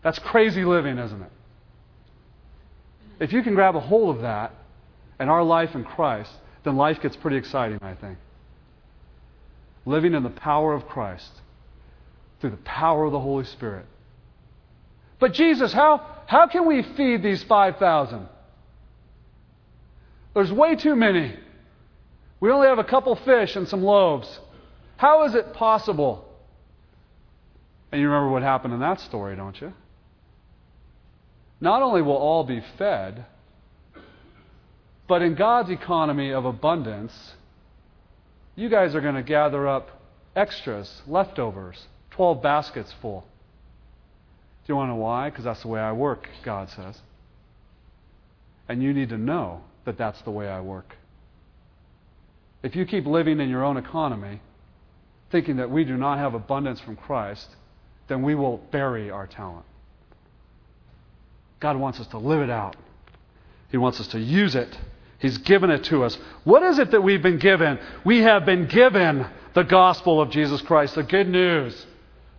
That's 0.03 0.19
crazy 0.19 0.65
living, 0.65 0.99
isn't 0.99 1.23
it? 1.23 1.31
If 3.21 3.33
you 3.33 3.43
can 3.43 3.55
grab 3.55 3.77
a 3.77 3.81
hold 3.81 4.17
of 4.17 4.23
that 4.23 4.53
and 5.19 5.31
our 5.31 5.43
life 5.43 5.75
in 5.75 5.85
Christ, 5.85 6.31
then 6.69 6.77
life 6.77 7.01
gets 7.01 7.17
pretty 7.17 7.39
exciting, 7.39 7.79
I 7.83 7.95
think. 7.95 8.19
Living 9.87 10.13
in 10.13 10.23
the 10.23 10.31
power 10.31 10.75
of 10.75 10.87
Christ 10.87 11.31
through 12.41 12.51
the 12.51 12.57
power 12.59 13.07
of 13.07 13.13
the 13.13 13.21
Holy 13.21 13.45
Spirit. 13.45 13.87
But 15.19 15.33
Jesus, 15.33 15.73
how, 15.73 16.07
how 16.27 16.47
can 16.47 16.67
we 16.67 16.83
feed 16.83 17.23
these 17.23 17.43
5,000? 17.45 18.29
There's 20.35 20.53
way 20.53 20.77
too 20.77 20.95
many. 20.95 21.35
We 22.39 22.51
only 22.51 22.69
have 22.69 22.79
a 22.79 22.85
couple 22.85 23.17
fish 23.17 23.57
and 23.57 23.67
some 23.67 23.83
loaves. 23.83 24.39
How 24.99 25.25
is 25.25 25.35
it 25.35 25.55
possible? 25.55 26.25
And 27.91 28.01
you 28.01 28.09
remember 28.09 28.31
what 28.31 28.43
happened 28.43 28.75
in 28.75 28.81
that 28.81 29.01
story, 29.01 29.35
don't 29.35 29.59
you? 29.61 29.73
Not 31.61 31.83
only 31.83 32.03
will 32.03 32.13
all 32.13 32.45
be 32.45 32.63
fed, 32.77 33.25
but 35.09 35.23
in 35.23 35.35
God's 35.35 35.71
economy 35.71 36.33
of 36.33 36.45
abundance, 36.45 37.33
you 38.55 38.69
guys 38.69 38.95
are 38.95 39.01
going 39.01 39.15
to 39.15 39.23
gather 39.23 39.67
up 39.67 39.89
extras, 40.37 41.03
leftovers, 41.07 41.87
12 42.11 42.43
baskets 42.43 42.93
full. 43.01 43.27
Do 44.67 44.73
you 44.73 44.77
want 44.77 44.91
to 44.91 44.95
know 44.95 45.01
why? 45.01 45.31
Because 45.31 45.45
that's 45.45 45.63
the 45.63 45.69
way 45.69 45.81
I 45.81 45.93
work, 45.93 46.29
God 46.45 46.69
says. 46.69 47.01
And 48.69 48.83
you 48.83 48.93
need 48.93 49.09
to 49.09 49.17
know 49.17 49.63
that 49.87 49.97
that's 49.97 50.21
the 50.23 50.31
way 50.31 50.47
I 50.47 50.61
work. 50.61 50.95
If 52.63 52.77
you 52.77 52.85
keep 52.85 53.07
living 53.07 53.41
in 53.41 53.49
your 53.49 53.65
own 53.65 53.79
economy, 53.79 54.41
thinking 55.31 55.57
that 55.57 55.71
we 55.71 55.85
do 55.85 55.97
not 55.97 56.19
have 56.19 56.35
abundance 56.35 56.81
from 56.81 56.97
Christ, 56.97 57.49
then 58.09 58.23
we 58.23 58.35
will 58.35 58.59
bury 58.71 59.11
our 59.11 59.27
talent. 59.27 59.65
God 61.61 61.77
wants 61.77 61.99
us 61.99 62.07
to 62.09 62.19
live 62.19 62.43
it 62.43 62.51
out, 62.51 62.77
He 63.71 63.79
wants 63.79 64.01
us 64.01 64.09
to 64.09 64.19
use 64.19 64.55
it. 64.55 64.77
He's 65.19 65.39
given 65.39 65.71
it 65.71 65.85
to 65.85 66.05
us. 66.05 66.17
What 66.45 66.63
is 66.63 66.79
it 66.79 66.93
that 66.93 67.03
we've 67.03 67.23
been 67.23 67.39
given? 67.39 67.79
We 68.05 68.19
have 68.19 68.45
been 68.47 68.67
given 68.67 69.27
the 69.55 69.65
gospel 69.65 70.21
of 70.21 70.31
Jesus 70.31 70.63
Christ, 70.63 70.95
the 70.95 71.03
good 71.03 71.29
news 71.29 71.87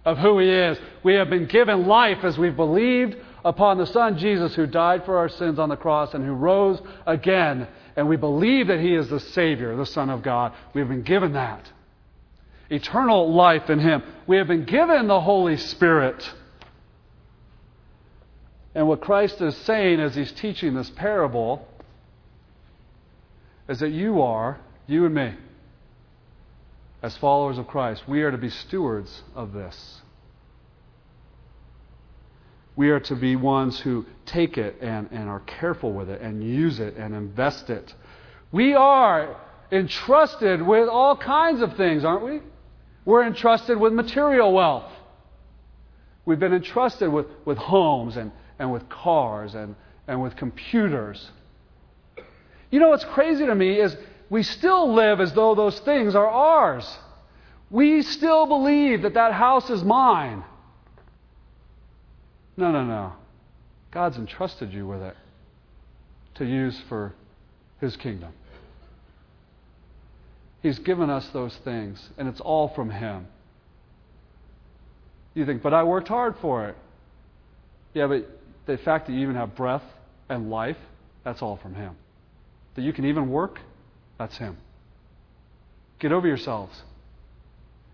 of 0.05 0.17
who 0.17 0.39
He 0.39 0.49
is. 0.49 0.79
We 1.03 1.15
have 1.15 1.29
been 1.29 1.45
given 1.45 1.87
life 1.87 2.23
as 2.23 2.37
we've 2.37 2.55
believed 2.55 3.17
upon 3.43 3.77
the 3.77 3.85
Son 3.85 4.17
Jesus 4.17 4.55
who 4.55 4.65
died 4.65 5.05
for 5.05 5.17
our 5.17 5.27
sins 5.27 5.59
on 5.59 5.69
the 5.69 5.75
cross 5.75 6.13
and 6.13 6.23
who 6.23 6.31
rose 6.31 6.79
again. 7.05 7.67
And 7.97 8.07
we 8.07 8.15
believe 8.15 8.67
that 8.67 8.79
He 8.79 8.95
is 8.95 9.09
the 9.09 9.19
Savior, 9.19 9.75
the 9.75 9.85
Son 9.85 10.09
of 10.09 10.23
God. 10.23 10.53
We've 10.73 10.87
been 10.87 11.03
given 11.03 11.33
that. 11.33 11.69
Eternal 12.69 13.33
life 13.33 13.69
in 13.69 13.79
Him. 13.79 14.03
We 14.25 14.37
have 14.37 14.47
been 14.47 14.65
given 14.65 15.07
the 15.07 15.19
Holy 15.19 15.57
Spirit. 15.57 16.33
And 18.73 18.87
what 18.87 19.01
Christ 19.01 19.41
is 19.41 19.57
saying 19.57 19.99
as 19.99 20.15
He's 20.15 20.31
teaching 20.31 20.75
this 20.75 20.89
parable 20.91 21.67
is 23.69 23.79
that 23.79 23.91
you 23.91 24.21
are, 24.21 24.59
you 24.87 25.05
and 25.05 25.13
me, 25.13 25.35
as 27.01 27.15
followers 27.17 27.57
of 27.57 27.67
Christ, 27.67 28.03
we 28.07 28.23
are 28.23 28.31
to 28.31 28.37
be 28.37 28.49
stewards 28.49 29.21
of 29.35 29.53
this. 29.53 30.01
We 32.75 32.89
are 32.89 32.99
to 33.01 33.15
be 33.15 33.35
ones 33.35 33.79
who 33.79 34.05
take 34.25 34.57
it 34.57 34.77
and, 34.81 35.09
and 35.11 35.29
are 35.29 35.41
careful 35.41 35.93
with 35.93 36.09
it 36.09 36.21
and 36.21 36.43
use 36.43 36.79
it 36.79 36.95
and 36.97 37.13
invest 37.13 37.69
it. 37.69 37.93
We 38.51 38.73
are 38.73 39.37
entrusted 39.71 40.61
with 40.61 40.89
all 40.89 41.15
kinds 41.15 41.61
of 41.61 41.77
things, 41.77 42.03
aren't 42.03 42.23
we? 42.23 42.39
We're 43.05 43.25
entrusted 43.25 43.79
with 43.79 43.93
material 43.93 44.51
wealth. 44.51 44.91
We've 46.25 46.39
been 46.39 46.53
entrusted 46.53 47.11
with, 47.11 47.27
with 47.45 47.57
homes 47.57 48.17
and, 48.17 48.31
and 48.57 48.73
with 48.73 48.89
cars 48.89 49.53
and, 49.55 49.75
and 50.07 50.21
with 50.21 50.35
computers. 50.35 51.29
You 52.71 52.79
know 52.79 52.89
what's 52.89 53.05
crazy 53.05 53.45
to 53.45 53.55
me 53.55 53.79
is 53.79 53.95
we 54.29 54.43
still 54.43 54.93
live 54.93 55.19
as 55.19 55.33
though 55.33 55.55
those 55.55 55.79
things 55.79 56.15
are 56.15 56.27
ours. 56.27 56.97
We 57.71 58.01
still 58.01 58.45
believe 58.45 59.03
that 59.03 59.15
that 59.15 59.33
house 59.33 59.69
is 59.69 59.83
mine. 59.83 60.43
No, 62.57 62.71
no, 62.71 62.83
no. 62.83 63.13
God's 63.91 64.17
entrusted 64.17 64.71
you 64.71 64.85
with 64.85 65.01
it 65.01 65.15
to 66.35 66.45
use 66.45 66.79
for 66.89 67.13
His 67.79 67.95
kingdom. 67.95 68.33
He's 70.61 70.77
given 70.79 71.09
us 71.09 71.27
those 71.29 71.55
things, 71.57 72.09
and 72.17 72.27
it's 72.27 72.41
all 72.41 72.69
from 72.69 72.89
Him. 72.89 73.27
You 75.33 75.45
think, 75.45 75.61
but 75.61 75.73
I 75.73 75.83
worked 75.83 76.07
hard 76.07 76.35
for 76.41 76.67
it. 76.67 76.75
Yeah, 77.93 78.07
but 78.07 78.29
the 78.65 78.77
fact 78.77 79.07
that 79.07 79.13
you 79.13 79.21
even 79.21 79.35
have 79.35 79.55
breath 79.55 79.83
and 80.27 80.49
life, 80.49 80.77
that's 81.23 81.41
all 81.41 81.57
from 81.57 81.75
Him. 81.75 81.95
That 82.79 82.85
you 82.85 82.93
can 82.93 83.03
even 83.03 83.29
work, 83.29 83.59
that's 84.17 84.37
Him. 84.37 84.55
Get 85.99 86.13
over 86.13 86.25
yourselves 86.25 86.81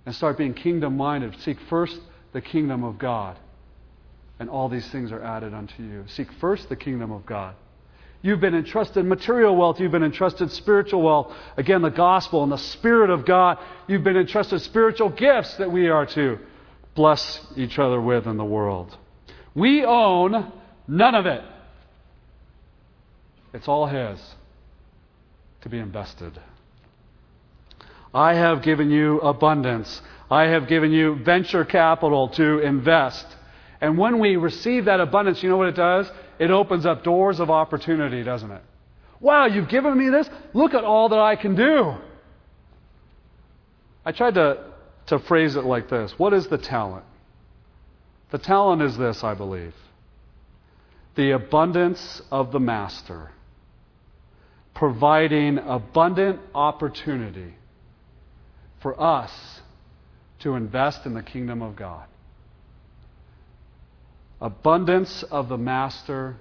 and 0.06 0.14
start 0.14 0.38
being 0.38 0.54
kingdom 0.54 0.96
minded. 0.96 1.36
Seek 1.42 1.60
first 1.62 2.00
the 2.34 2.42
kingdom 2.42 2.84
of 2.84 3.00
God, 3.00 3.36
and 4.40 4.48
all 4.48 4.70
these 4.70 4.88
things 4.90 5.12
are 5.12 5.24
added 5.24 5.56
unto 5.56 5.82
you. 5.82 6.04
Seek 6.06 6.32
first 6.34 6.70
the 6.70 6.76
kingdom 6.76 7.12
of 7.12 7.26
God. 7.26 7.56
You've 8.22 8.40
been 8.40 8.54
entrusted 8.54 9.04
material 9.06 9.56
wealth. 9.56 9.80
You've 9.80 9.92
been 9.92 10.04
entrusted 10.04 10.52
spiritual 10.52 11.02
wealth. 11.02 11.34
Again, 11.58 11.82
the 11.82 11.90
gospel 11.90 12.44
and 12.44 12.52
the 12.52 12.58
Spirit 12.58 13.10
of 13.10 13.26
God. 13.26 13.58
You've 13.88 14.04
been 14.04 14.18
entrusted 14.18 14.62
spiritual 14.62 15.10
gifts 15.10 15.58
that 15.58 15.72
we 15.72 15.90
are 15.90 16.06
to 16.06 16.38
bless 16.94 17.44
each 17.56 17.80
other 17.80 18.00
with 18.00 18.28
in 18.28 18.38
the 18.38 18.46
world. 18.46 18.96
We 19.56 19.84
own 19.84 20.52
none 20.88 21.16
of 21.16 21.26
it. 21.26 21.42
It's 23.52 23.68
all 23.68 23.88
His 23.88 24.22
to 25.66 25.70
be 25.70 25.80
invested. 25.80 26.40
I 28.14 28.36
have 28.36 28.62
given 28.62 28.92
you 28.92 29.20
abundance. 29.20 30.00
I 30.30 30.44
have 30.44 30.68
given 30.68 30.92
you 30.92 31.16
venture 31.16 31.66
capital 31.66 32.30
to 32.30 32.60
invest. 32.60 33.26
And 33.82 33.98
when 33.98 34.20
we 34.20 34.36
receive 34.36 34.86
that 34.86 35.00
abundance, 35.00 35.42
you 35.42 35.50
know 35.50 35.58
what 35.58 35.70
it 35.70 35.76
does? 35.76 36.08
It 36.38 36.52
opens 36.52 36.86
up 36.86 37.04
doors 37.04 37.40
of 37.40 37.50
opportunity, 37.50 38.22
doesn't 38.22 38.52
it? 38.52 38.62
Wow, 39.20 39.48
you've 39.48 39.68
given 39.68 39.98
me 39.98 40.10
this? 40.10 40.30
Look 40.54 40.76
at 40.76 40.84
all 40.84 41.10
that 41.10 41.20
I 41.20 41.36
can 41.36 41.56
do. 41.56 41.96
I 44.06 44.12
tried 44.12 44.36
to, 44.36 44.72
to 45.08 45.18
phrase 45.18 45.56
it 45.56 45.64
like 45.64 45.90
this 45.90 46.14
What 46.18 46.34
is 46.34 46.48
the 46.48 46.60
talent? 46.60 47.06
The 48.30 48.38
talent 48.38 48.84
is 48.84 48.96
this, 48.98 49.24
I 49.24 49.34
believe 49.34 49.74
the 51.16 51.32
abundance 51.32 52.22
of 52.30 52.52
the 52.52 52.60
Master, 52.60 53.32
providing 54.76 55.58
abundant 55.58 56.40
opportunity 56.54 57.56
for 58.82 59.02
us 59.02 59.32
to 60.40 60.54
invest 60.54 61.06
in 61.06 61.16
the 61.16 61.24
kingdom 61.24 61.62
of 61.62 61.76
God 61.76 62.06
abundance 64.42 65.24
of 65.32 65.50
the 65.50 65.58
Master 65.58 66.36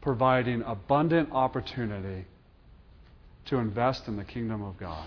providing 0.00 0.62
abundant 0.62 1.30
opportunity 1.32 2.26
to 3.46 3.56
invest 3.56 4.08
in 4.08 4.16
the 4.16 4.24
kingdom 4.24 4.62
of 4.62 4.78
God. 4.78 5.06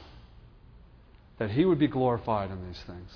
That 1.39 1.51
he 1.51 1.65
would 1.65 1.79
be 1.79 1.87
glorified 1.87 2.49
in 2.49 2.67
these 2.67 2.81
things. 2.87 3.11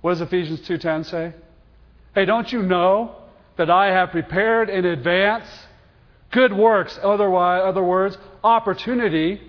What 0.00 0.12
does 0.12 0.22
Ephesians 0.22 0.60
2:10 0.62 1.04
say? 1.04 1.34
Hey, 2.14 2.24
don't 2.24 2.50
you 2.52 2.62
know 2.62 3.16
that 3.56 3.70
I 3.70 3.86
have 3.86 4.10
prepared 4.10 4.68
in 4.68 4.84
advance 4.84 5.46
good 6.34 6.52
works, 6.52 6.98
otherwise, 7.00 7.62
other 7.64 7.82
words, 7.82 8.18
opportunity. 8.42 9.40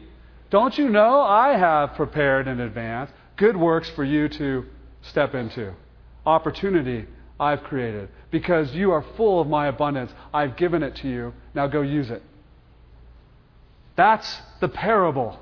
Don't 0.52 0.78
you 0.78 0.88
know 0.88 1.20
I 1.20 1.58
have 1.58 1.96
prepared 1.96 2.48
in 2.48 2.60
advance 2.62 3.10
good 3.38 3.58
works 3.58 3.90
for 3.90 4.04
you 4.04 4.30
to 4.30 4.66
step 5.02 5.34
into. 5.34 5.74
Opportunity 6.26 7.06
I've 7.40 7.64
created. 7.64 8.10
Because 8.32 8.74
you 8.74 8.92
are 8.92 9.04
full 9.18 9.42
of 9.42 9.48
my 9.48 9.68
abundance, 9.68 10.12
I've 10.34 10.56
given 10.56 10.84
it 10.84 10.96
to 10.98 11.10
you. 11.10 11.34
Now 11.54 11.68
go 11.68 11.82
use 11.82 12.10
it. 12.12 12.22
That's 13.96 14.42
the 14.62 14.70
parable. 14.70 15.40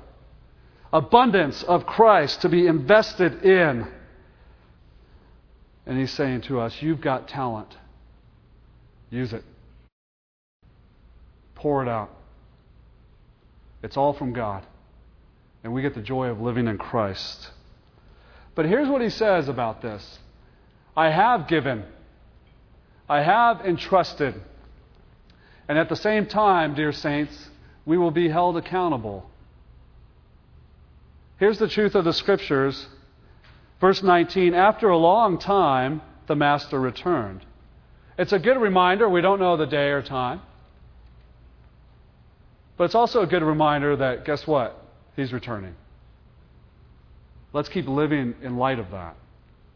Abundance 0.92 1.62
of 1.62 1.86
Christ 1.86 2.40
to 2.42 2.48
be 2.48 2.66
invested 2.66 3.44
in. 3.44 3.86
And 5.86 5.98
he's 5.98 6.12
saying 6.12 6.42
to 6.42 6.60
us, 6.60 6.80
You've 6.80 7.00
got 7.00 7.28
talent. 7.28 7.76
Use 9.10 9.32
it. 9.32 9.44
Pour 11.64 11.82
it 11.82 11.88
out. 11.88 12.10
It's 13.82 13.96
all 13.96 14.12
from 14.12 14.34
God. 14.34 14.66
And 15.62 15.72
we 15.72 15.80
get 15.80 15.94
the 15.94 16.02
joy 16.02 16.26
of 16.26 16.38
living 16.38 16.68
in 16.68 16.76
Christ. 16.76 17.52
But 18.54 18.66
here's 18.66 18.86
what 18.86 19.00
he 19.00 19.08
says 19.08 19.48
about 19.48 19.80
this 19.80 20.18
I 20.94 21.08
have 21.08 21.48
given, 21.48 21.84
I 23.08 23.22
have 23.22 23.62
entrusted. 23.62 24.34
And 25.66 25.78
at 25.78 25.88
the 25.88 25.96
same 25.96 26.26
time, 26.26 26.74
dear 26.74 26.92
saints, 26.92 27.48
we 27.86 27.96
will 27.96 28.10
be 28.10 28.28
held 28.28 28.58
accountable. 28.58 29.30
Here's 31.38 31.58
the 31.58 31.68
truth 31.68 31.94
of 31.94 32.04
the 32.04 32.12
scriptures. 32.12 32.88
Verse 33.80 34.02
19 34.02 34.52
After 34.52 34.90
a 34.90 34.98
long 34.98 35.38
time, 35.38 36.02
the 36.26 36.36
master 36.36 36.78
returned. 36.78 37.40
It's 38.18 38.34
a 38.34 38.38
good 38.38 38.58
reminder. 38.58 39.08
We 39.08 39.22
don't 39.22 39.40
know 39.40 39.56
the 39.56 39.64
day 39.64 39.88
or 39.88 40.02
time. 40.02 40.42
But 42.76 42.84
it's 42.84 42.94
also 42.94 43.22
a 43.22 43.26
good 43.26 43.42
reminder 43.42 43.96
that, 43.96 44.24
guess 44.24 44.46
what? 44.46 44.82
He's 45.16 45.32
returning. 45.32 45.74
Let's 47.52 47.68
keep 47.68 47.86
living 47.86 48.34
in 48.42 48.56
light 48.56 48.78
of 48.78 48.90
that. 48.90 49.16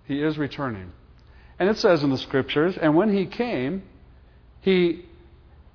He 0.05 0.23
is 0.23 0.37
returning. 0.37 0.93
And 1.59 1.69
it 1.69 1.79
says 1.79 2.03
in 2.03 2.11
the 2.11 2.19
scriptures, 2.19 2.77
and 2.77 2.97
when 2.97 3.13
he 3.13 3.27
came, 3.27 3.83
he 4.61 5.05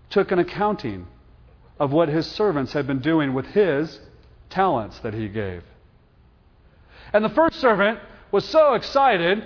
took 0.09 0.31
an 0.31 0.39
accounting 0.39 1.07
of 1.79 1.91
what 1.91 2.09
his 2.09 2.29
servants 2.29 2.73
had 2.73 2.88
been 2.88 2.99
doing 2.99 3.33
with 3.33 3.45
his 3.47 3.99
talents 4.49 4.99
that 4.99 5.13
he 5.13 5.27
gave. 5.27 5.63
And 7.13 7.23
the 7.23 7.29
first 7.29 7.59
servant 7.59 7.99
was 8.31 8.45
so 8.45 8.73
excited 8.73 9.43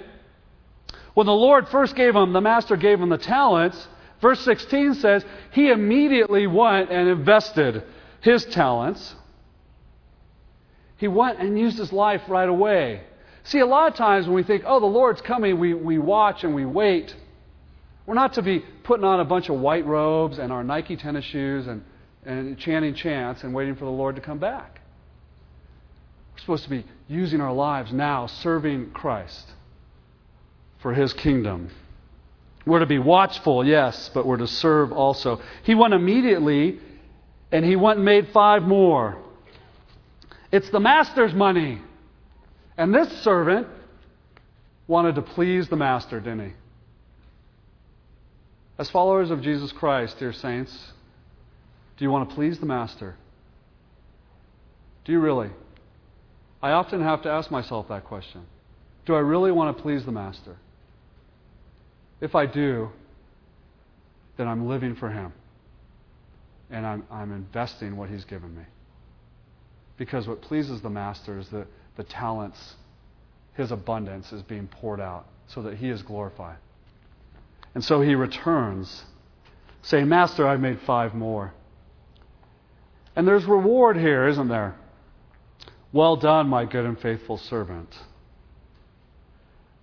when 1.13 1.25
the 1.25 1.33
Lord 1.33 1.67
first 1.69 1.95
gave 1.95 2.15
him, 2.15 2.33
the 2.33 2.41
master 2.41 2.75
gave 2.75 3.01
him 3.01 3.09
the 3.09 3.17
talents. 3.17 3.87
Verse 4.21 4.39
16 4.41 4.95
says, 4.95 5.23
he 5.51 5.69
immediately 5.69 6.47
went 6.47 6.89
and 6.91 7.07
invested 7.07 7.83
his 8.21 8.45
talents. 8.45 9.15
He 10.97 11.07
went 11.07 11.39
and 11.39 11.57
used 11.57 11.77
his 11.77 11.93
life 11.93 12.21
right 12.27 12.49
away. 12.49 13.03
See, 13.43 13.59
a 13.59 13.65
lot 13.65 13.91
of 13.91 13.95
times 13.95 14.25
when 14.25 14.35
we 14.35 14.43
think, 14.43 14.63
oh, 14.65 14.79
the 14.79 14.87
Lord's 14.87 15.21
coming, 15.21 15.59
we, 15.59 15.73
we 15.73 15.99
watch 15.99 16.43
and 16.43 16.53
we 16.53 16.65
wait. 16.65 17.15
We're 18.05 18.15
not 18.15 18.33
to 18.33 18.41
be 18.41 18.63
putting 18.83 19.05
on 19.05 19.19
a 19.19 19.25
bunch 19.25 19.49
of 19.49 19.59
white 19.59 19.85
robes 19.85 20.39
and 20.39 20.51
our 20.51 20.63
Nike 20.63 20.95
tennis 20.95 21.25
shoes 21.25 21.67
and, 21.67 21.83
and 22.25 22.57
chanting 22.57 22.95
chants 22.95 23.43
and 23.43 23.53
waiting 23.53 23.75
for 23.75 23.85
the 23.85 23.91
Lord 23.91 24.15
to 24.15 24.21
come 24.21 24.39
back. 24.39 24.81
We're 26.33 26.39
supposed 26.39 26.63
to 26.63 26.69
be 26.69 26.85
using 27.07 27.39
our 27.39 27.53
lives 27.53 27.93
now, 27.93 28.27
serving 28.27 28.91
Christ 28.91 29.45
for 30.81 30.93
his 30.93 31.13
kingdom. 31.13 31.69
We're 32.67 32.79
to 32.79 32.85
be 32.85 32.99
watchful, 32.99 33.65
yes, 33.65 34.11
but 34.13 34.25
we're 34.25 34.37
to 34.37 34.47
serve 34.47 34.91
also. 34.91 35.41
He 35.63 35.73
went 35.73 35.93
immediately, 35.93 36.79
and 37.49 37.63
he 37.63 37.77
went 37.77 37.97
and 37.97 38.05
made 38.05 38.27
five 38.33 38.63
more. 38.63 39.17
It's 40.51 40.69
the 40.69 40.81
master's 40.81 41.33
money. 41.33 41.81
And 42.77 42.93
this 42.93 43.09
servant 43.23 43.67
wanted 44.85 45.15
to 45.15 45.21
please 45.21 45.69
the 45.69 45.77
master, 45.77 46.19
didn't 46.19 46.47
he? 46.47 46.53
As 48.77 48.89
followers 48.89 49.31
of 49.31 49.41
Jesus 49.41 49.71
Christ, 49.71 50.19
dear 50.19 50.33
saints, 50.33 50.91
do 51.97 52.03
you 52.03 52.11
want 52.11 52.29
to 52.29 52.35
please 52.35 52.59
the 52.59 52.65
master? 52.65 53.15
Do 55.05 55.13
you 55.13 55.21
really? 55.21 55.51
I 56.61 56.71
often 56.71 57.01
have 57.01 57.21
to 57.21 57.29
ask 57.29 57.49
myself 57.49 57.87
that 57.87 58.03
question. 58.03 58.41
Do 59.05 59.15
I 59.15 59.19
really 59.19 59.53
want 59.53 59.75
to 59.75 59.81
please 59.81 60.03
the 60.05 60.11
master? 60.11 60.57
If 62.19 62.35
I 62.35 62.45
do, 62.45 62.89
then 64.37 64.47
I'm 64.47 64.67
living 64.67 64.95
for 64.95 65.09
him. 65.09 65.33
And 66.69 66.85
I'm, 66.85 67.03
I'm 67.11 67.31
investing 67.31 67.95
what 67.95 68.09
he's 68.09 68.25
given 68.25 68.55
me. 68.55 68.63
Because 69.97 70.27
what 70.27 70.41
pleases 70.41 70.81
the 70.81 70.89
master 70.89 71.39
is 71.39 71.49
that 71.49 71.67
the 71.95 72.03
talents, 72.03 72.75
his 73.53 73.71
abundance, 73.71 74.31
is 74.31 74.41
being 74.43 74.67
poured 74.67 74.99
out 74.99 75.25
so 75.47 75.61
that 75.63 75.77
he 75.77 75.89
is 75.89 76.01
glorified. 76.01 76.57
And 77.73 77.83
so 77.83 78.01
he 78.01 78.15
returns, 78.15 79.05
saying, 79.81 80.07
Master, 80.09 80.47
I've 80.47 80.59
made 80.59 80.79
five 80.81 81.13
more. 81.13 81.53
And 83.15 83.27
there's 83.27 83.45
reward 83.45 83.97
here, 83.97 84.27
isn't 84.27 84.47
there? 84.47 84.75
Well 85.91 86.15
done, 86.15 86.47
my 86.47 86.65
good 86.65 86.85
and 86.85 86.99
faithful 86.99 87.37
servant. 87.37 87.95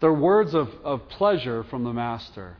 They're 0.04 0.12
words 0.12 0.52
of, 0.52 0.68
of 0.84 1.08
pleasure 1.08 1.64
from 1.64 1.82
the 1.82 1.92
master. 1.94 2.58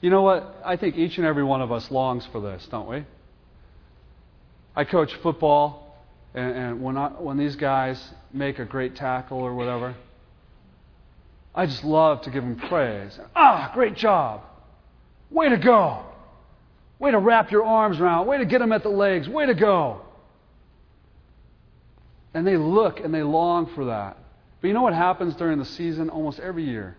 You 0.00 0.08
know 0.08 0.22
what? 0.22 0.62
I 0.64 0.76
think 0.76 0.96
each 0.96 1.18
and 1.18 1.26
every 1.26 1.42
one 1.42 1.60
of 1.60 1.72
us 1.72 1.90
longs 1.90 2.24
for 2.26 2.40
this, 2.40 2.64
don't 2.70 2.88
we? 2.88 3.04
I 4.76 4.84
coach 4.84 5.12
football, 5.24 5.98
and, 6.34 6.56
and 6.56 6.80
when, 6.80 6.96
I, 6.96 7.08
when 7.08 7.36
these 7.36 7.56
guys 7.56 8.00
make 8.32 8.60
a 8.60 8.64
great 8.64 8.94
tackle 8.94 9.38
or 9.38 9.52
whatever, 9.52 9.96
I 11.52 11.66
just 11.66 11.82
love 11.82 12.22
to 12.22 12.30
give 12.30 12.44
them 12.44 12.54
praise. 12.68 13.18
Ah, 13.34 13.72
great 13.74 13.96
job. 13.96 14.42
Way 15.32 15.48
to 15.48 15.56
go. 15.56 16.04
Way 17.00 17.10
to 17.10 17.18
wrap 17.18 17.50
your 17.50 17.64
arms 17.64 17.98
around. 17.98 18.28
Way 18.28 18.38
to 18.38 18.46
get 18.46 18.60
them 18.60 18.70
at 18.70 18.84
the 18.84 18.88
legs. 18.88 19.28
Way 19.28 19.46
to 19.46 19.54
go. 19.54 20.02
And 22.34 22.46
they 22.46 22.56
look 22.56 23.00
and 23.00 23.12
they 23.12 23.24
long 23.24 23.74
for 23.74 23.86
that. 23.86 24.16
But 24.60 24.68
you 24.68 24.74
know 24.74 24.82
what 24.82 24.94
happens 24.94 25.34
during 25.36 25.58
the 25.58 25.64
season 25.64 26.10
almost 26.10 26.38
every 26.38 26.64
year? 26.64 26.96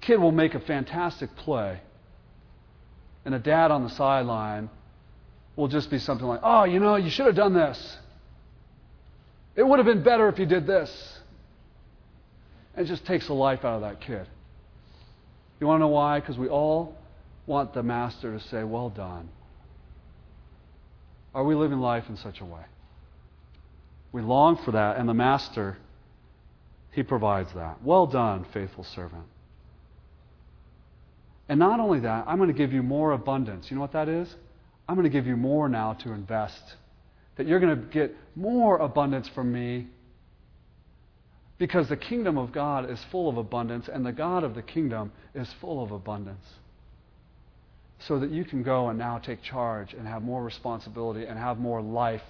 Kid 0.00 0.18
will 0.18 0.32
make 0.32 0.54
a 0.54 0.60
fantastic 0.60 1.34
play, 1.36 1.80
and 3.24 3.34
a 3.34 3.38
dad 3.38 3.70
on 3.70 3.84
the 3.84 3.90
sideline 3.90 4.70
will 5.56 5.68
just 5.68 5.90
be 5.90 5.98
something 5.98 6.26
like, 6.26 6.40
Oh, 6.42 6.64
you 6.64 6.80
know, 6.80 6.96
you 6.96 7.10
should 7.10 7.26
have 7.26 7.34
done 7.34 7.54
this. 7.54 7.98
It 9.56 9.66
would 9.66 9.78
have 9.78 9.86
been 9.86 10.04
better 10.04 10.28
if 10.28 10.38
you 10.38 10.46
did 10.46 10.66
this. 10.66 11.18
And 12.74 12.86
it 12.86 12.88
just 12.88 13.04
takes 13.06 13.26
the 13.26 13.34
life 13.34 13.64
out 13.64 13.74
of 13.74 13.80
that 13.80 14.00
kid. 14.00 14.26
You 15.60 15.66
want 15.66 15.80
to 15.80 15.80
know 15.80 15.88
why? 15.88 16.20
Because 16.20 16.38
we 16.38 16.48
all 16.48 16.96
want 17.46 17.74
the 17.74 17.82
master 17.82 18.38
to 18.38 18.40
say, 18.48 18.62
Well 18.62 18.90
done. 18.90 19.28
Are 21.34 21.44
we 21.44 21.54
living 21.54 21.80
life 21.80 22.04
in 22.08 22.16
such 22.16 22.40
a 22.40 22.44
way? 22.44 22.62
We 24.12 24.22
long 24.22 24.56
for 24.64 24.72
that, 24.72 24.96
and 24.96 25.08
the 25.08 25.14
master, 25.14 25.76
he 26.92 27.02
provides 27.02 27.52
that. 27.54 27.82
Well 27.82 28.06
done, 28.06 28.46
faithful 28.52 28.84
servant. 28.84 29.24
And 31.48 31.58
not 31.58 31.80
only 31.80 32.00
that, 32.00 32.24
I'm 32.26 32.36
going 32.36 32.52
to 32.52 32.56
give 32.56 32.72
you 32.72 32.82
more 32.82 33.12
abundance. 33.12 33.70
You 33.70 33.76
know 33.76 33.80
what 33.80 33.92
that 33.92 34.08
is? 34.08 34.34
I'm 34.88 34.94
going 34.94 35.04
to 35.04 35.10
give 35.10 35.26
you 35.26 35.36
more 35.36 35.68
now 35.68 35.94
to 35.94 36.12
invest. 36.12 36.62
That 37.36 37.46
you're 37.46 37.60
going 37.60 37.78
to 37.78 37.86
get 37.86 38.14
more 38.34 38.78
abundance 38.78 39.28
from 39.28 39.52
me 39.52 39.86
because 41.58 41.88
the 41.88 41.96
kingdom 41.96 42.38
of 42.38 42.52
God 42.52 42.88
is 42.90 43.04
full 43.10 43.28
of 43.28 43.36
abundance 43.36 43.88
and 43.88 44.04
the 44.04 44.12
God 44.12 44.44
of 44.44 44.54
the 44.54 44.62
kingdom 44.62 45.12
is 45.34 45.52
full 45.60 45.82
of 45.82 45.90
abundance. 45.90 46.44
So 48.00 48.20
that 48.20 48.30
you 48.30 48.44
can 48.44 48.62
go 48.62 48.88
and 48.88 48.98
now 48.98 49.18
take 49.18 49.42
charge 49.42 49.92
and 49.92 50.06
have 50.06 50.22
more 50.22 50.42
responsibility 50.42 51.26
and 51.26 51.38
have 51.38 51.58
more 51.58 51.82
life 51.82 52.22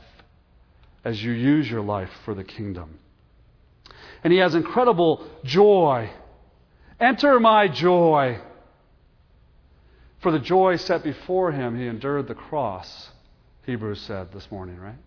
as 1.05 1.23
you 1.23 1.33
use 1.33 1.71
your 1.71 1.83
life 1.83 2.11
for 2.25 2.35
the 2.35 2.45
kingdom. 2.45 2.99
And 4.25 4.33
he 4.33 4.39
has 4.41 4.55
incredible 4.55 5.27
joy. 5.45 6.11
Enter 7.01 7.39
my 7.39 7.69
joy. 7.69 8.39
For 10.21 10.33
the 10.33 10.41
joy 10.41 10.77
set 10.77 11.05
before 11.05 11.53
him, 11.53 11.79
he 11.79 11.87
endured 11.87 12.27
the 12.27 12.35
cross, 12.35 13.11
Hebrews 13.67 14.01
said 14.01 14.33
this 14.33 14.51
morning, 14.51 14.79
right? 14.79 14.99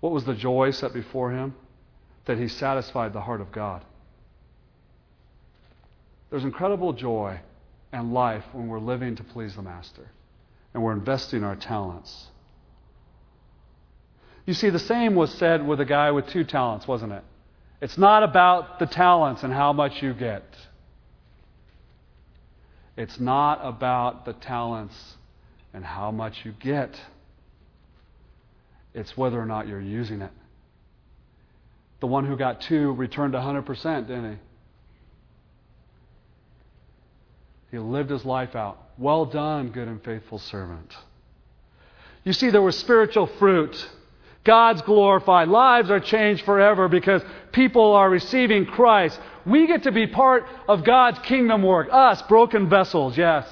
What 0.00 0.12
was 0.12 0.24
the 0.24 0.34
joy 0.34 0.72
set 0.72 0.92
before 0.92 1.30
him? 1.30 1.54
That 2.24 2.38
he 2.38 2.48
satisfied 2.48 3.12
the 3.12 3.20
heart 3.20 3.40
of 3.40 3.52
God. 3.52 3.84
There's 6.30 6.44
incredible 6.44 6.92
joy 6.92 7.40
and 7.92 8.12
life 8.12 8.44
when 8.52 8.66
we're 8.66 8.80
living 8.80 9.16
to 9.16 9.24
please 9.24 9.54
the 9.54 9.62
Master 9.62 10.08
and 10.74 10.82
we're 10.82 10.92
investing 10.92 11.44
our 11.44 11.56
talents. 11.56 12.28
You 14.46 14.54
see, 14.54 14.70
the 14.70 14.78
same 14.78 15.14
was 15.14 15.32
said 15.34 15.66
with 15.66 15.80
a 15.80 15.84
guy 15.84 16.10
with 16.10 16.26
two 16.28 16.44
talents, 16.44 16.88
wasn't 16.88 17.12
it? 17.12 17.22
It's 17.82 17.98
not 17.98 18.22
about 18.22 18.78
the 18.78 18.86
talents 18.86 19.42
and 19.42 19.52
how 19.52 19.72
much 19.72 20.00
you 20.02 20.14
get. 20.14 20.44
It's 22.96 23.18
not 23.18 23.58
about 23.60 24.24
the 24.24 24.34
talents 24.34 24.94
and 25.74 25.84
how 25.84 26.12
much 26.12 26.44
you 26.44 26.52
get. 26.52 26.94
It's 28.94 29.16
whether 29.16 29.40
or 29.40 29.46
not 29.46 29.66
you're 29.66 29.80
using 29.80 30.22
it. 30.22 30.30
The 31.98 32.06
one 32.06 32.24
who 32.24 32.36
got 32.36 32.60
two 32.60 32.92
returned 32.92 33.34
100%, 33.34 34.06
didn't 34.06 34.32
he? 34.32 34.38
He 37.72 37.78
lived 37.80 38.10
his 38.10 38.24
life 38.24 38.54
out. 38.54 38.78
Well 38.96 39.24
done, 39.24 39.70
good 39.70 39.88
and 39.88 40.00
faithful 40.04 40.38
servant. 40.38 40.94
You 42.22 42.32
see, 42.32 42.50
there 42.50 42.62
was 42.62 42.78
spiritual 42.78 43.26
fruit. 43.26 43.74
God's 44.44 44.82
glorified. 44.82 45.48
Lives 45.48 45.90
are 45.90 46.00
changed 46.00 46.44
forever 46.44 46.88
because 46.88 47.22
people 47.52 47.92
are 47.92 48.10
receiving 48.10 48.66
Christ. 48.66 49.18
We 49.46 49.66
get 49.66 49.84
to 49.84 49.92
be 49.92 50.06
part 50.06 50.44
of 50.68 50.84
God's 50.84 51.18
kingdom 51.20 51.62
work. 51.62 51.88
Us, 51.92 52.20
broken 52.22 52.68
vessels, 52.68 53.16
yes. 53.16 53.46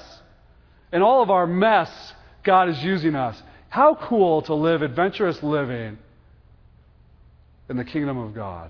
In 0.91 1.01
all 1.01 1.21
of 1.21 1.29
our 1.29 1.47
mess, 1.47 2.13
God 2.43 2.69
is 2.69 2.83
using 2.83 3.15
us. 3.15 3.41
How 3.69 3.95
cool 3.95 4.41
to 4.43 4.53
live 4.53 4.81
adventurous 4.81 5.41
living 5.41 5.97
in 7.69 7.77
the 7.77 7.85
kingdom 7.85 8.17
of 8.17 8.33
God. 8.35 8.69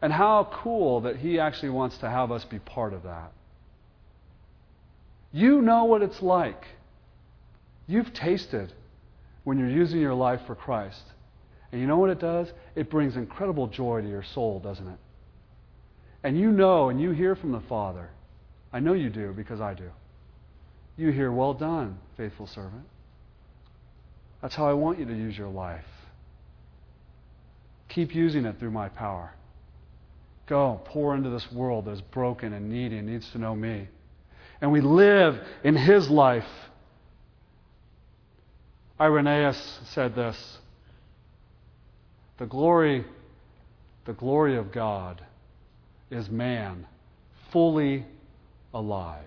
And 0.00 0.12
how 0.12 0.48
cool 0.52 1.00
that 1.00 1.16
He 1.16 1.40
actually 1.40 1.70
wants 1.70 1.98
to 1.98 2.08
have 2.08 2.30
us 2.30 2.44
be 2.44 2.60
part 2.60 2.92
of 2.92 3.02
that. 3.02 3.32
You 5.32 5.60
know 5.60 5.84
what 5.84 6.02
it's 6.02 6.22
like. 6.22 6.64
You've 7.88 8.12
tasted 8.14 8.72
when 9.42 9.58
you're 9.58 9.68
using 9.68 10.00
your 10.00 10.14
life 10.14 10.40
for 10.46 10.54
Christ. 10.54 11.02
And 11.72 11.80
you 11.80 11.86
know 11.86 11.98
what 11.98 12.10
it 12.10 12.20
does? 12.20 12.52
It 12.74 12.90
brings 12.90 13.16
incredible 13.16 13.66
joy 13.66 14.00
to 14.00 14.08
your 14.08 14.22
soul, 14.22 14.60
doesn't 14.60 14.86
it? 14.86 14.98
And 16.22 16.38
you 16.38 16.50
know 16.50 16.88
and 16.88 17.00
you 17.00 17.10
hear 17.10 17.36
from 17.36 17.52
the 17.52 17.62
Father. 17.68 18.10
I 18.72 18.80
know 18.80 18.92
you 18.92 19.10
do 19.10 19.32
because 19.32 19.60
I 19.60 19.74
do. 19.74 19.90
You 20.96 21.10
hear, 21.10 21.30
Well 21.30 21.54
done, 21.54 21.98
faithful 22.16 22.46
servant. 22.46 22.84
That's 24.42 24.54
how 24.54 24.68
I 24.68 24.72
want 24.74 24.98
you 24.98 25.04
to 25.06 25.14
use 25.14 25.36
your 25.36 25.48
life. 25.48 25.84
Keep 27.88 28.14
using 28.14 28.44
it 28.44 28.58
through 28.58 28.70
my 28.70 28.88
power. 28.88 29.32
Go, 30.46 30.80
pour 30.84 31.14
into 31.14 31.30
this 31.30 31.50
world 31.52 31.86
that 31.86 31.92
is 31.92 32.00
broken 32.00 32.52
and 32.52 32.70
needy 32.70 32.98
and 32.98 33.08
needs 33.08 33.28
to 33.32 33.38
know 33.38 33.54
me. 33.54 33.88
And 34.60 34.72
we 34.72 34.80
live 34.80 35.38
in 35.64 35.76
his 35.76 36.08
life. 36.08 36.44
Irenaeus 39.00 39.80
said 39.92 40.14
this 40.14 40.58
The 42.38 42.46
glory, 42.46 43.04
the 44.04 44.12
glory 44.12 44.56
of 44.56 44.72
God 44.72 45.22
is 46.10 46.28
man 46.28 46.86
fully 47.52 48.04
alive. 48.74 49.24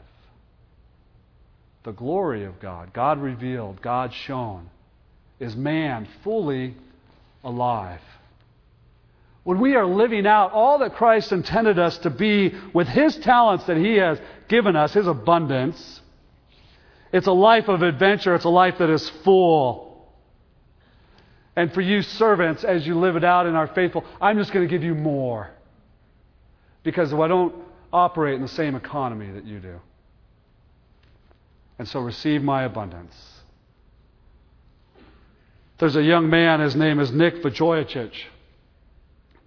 The 1.84 1.92
glory 1.92 2.44
of 2.46 2.60
God, 2.60 2.94
God 2.94 3.20
revealed, 3.20 3.82
God 3.82 4.14
shown, 4.14 4.70
is 5.40 5.56
man 5.56 6.08
fully 6.24 6.76
alive. 7.44 8.02
When 9.44 9.60
we 9.60 9.76
are 9.76 9.86
living 9.86 10.28
out 10.28 10.52
all 10.52 10.80
that 10.80 10.96
Christ 10.96 11.32
intended 11.32 11.80
us 11.80 11.98
to 12.00 12.10
be 12.10 12.54
with 12.74 12.88
His 12.88 13.18
talents 13.18 13.66
that 13.66 13.78
He 13.78 13.96
has 13.96 14.20
given 14.50 14.76
us, 14.76 14.94
His 14.94 15.08
abundance, 15.08 16.02
it's 17.12 17.28
a 17.28 17.32
life 17.32 17.68
of 17.68 17.82
adventure. 17.82 18.36
It's 18.36 18.46
a 18.46 18.50
life 18.50 18.78
that 18.80 18.90
is 18.90 19.10
full. 19.24 19.89
And 21.56 21.74
for 21.74 21.82
you 21.82 22.02
servants, 22.02 22.64
as 22.64 22.86
you 22.86 22.98
live 22.98 23.16
it 23.16 23.24
out 23.24 23.46
and 23.46 23.58
are 23.58 23.68
faithful, 23.68 24.06
I'm 24.22 24.38
just 24.38 24.52
going 24.52 24.68
to 24.68 24.72
give 24.72 24.84
you 24.84 24.96
more. 24.96 25.50
Because 26.84 27.14
I 27.14 27.28
don't 27.28 27.56
operate 27.92 28.36
in 28.36 28.42
the 28.42 28.48
same 28.48 28.76
economy 28.76 29.30
that 29.32 29.46
you 29.46 29.60
do. 29.60 29.80
And 31.78 31.88
so 31.88 32.00
receive 32.00 32.44
my 32.44 32.64
abundance. 32.64 33.16
There's 35.80 35.96
a 35.96 36.04
young 36.04 36.30
man, 36.30 36.60
his 36.60 36.76
name 36.76 37.00
is 37.00 37.12
Nick 37.12 37.42
Vujicic. 37.42 38.12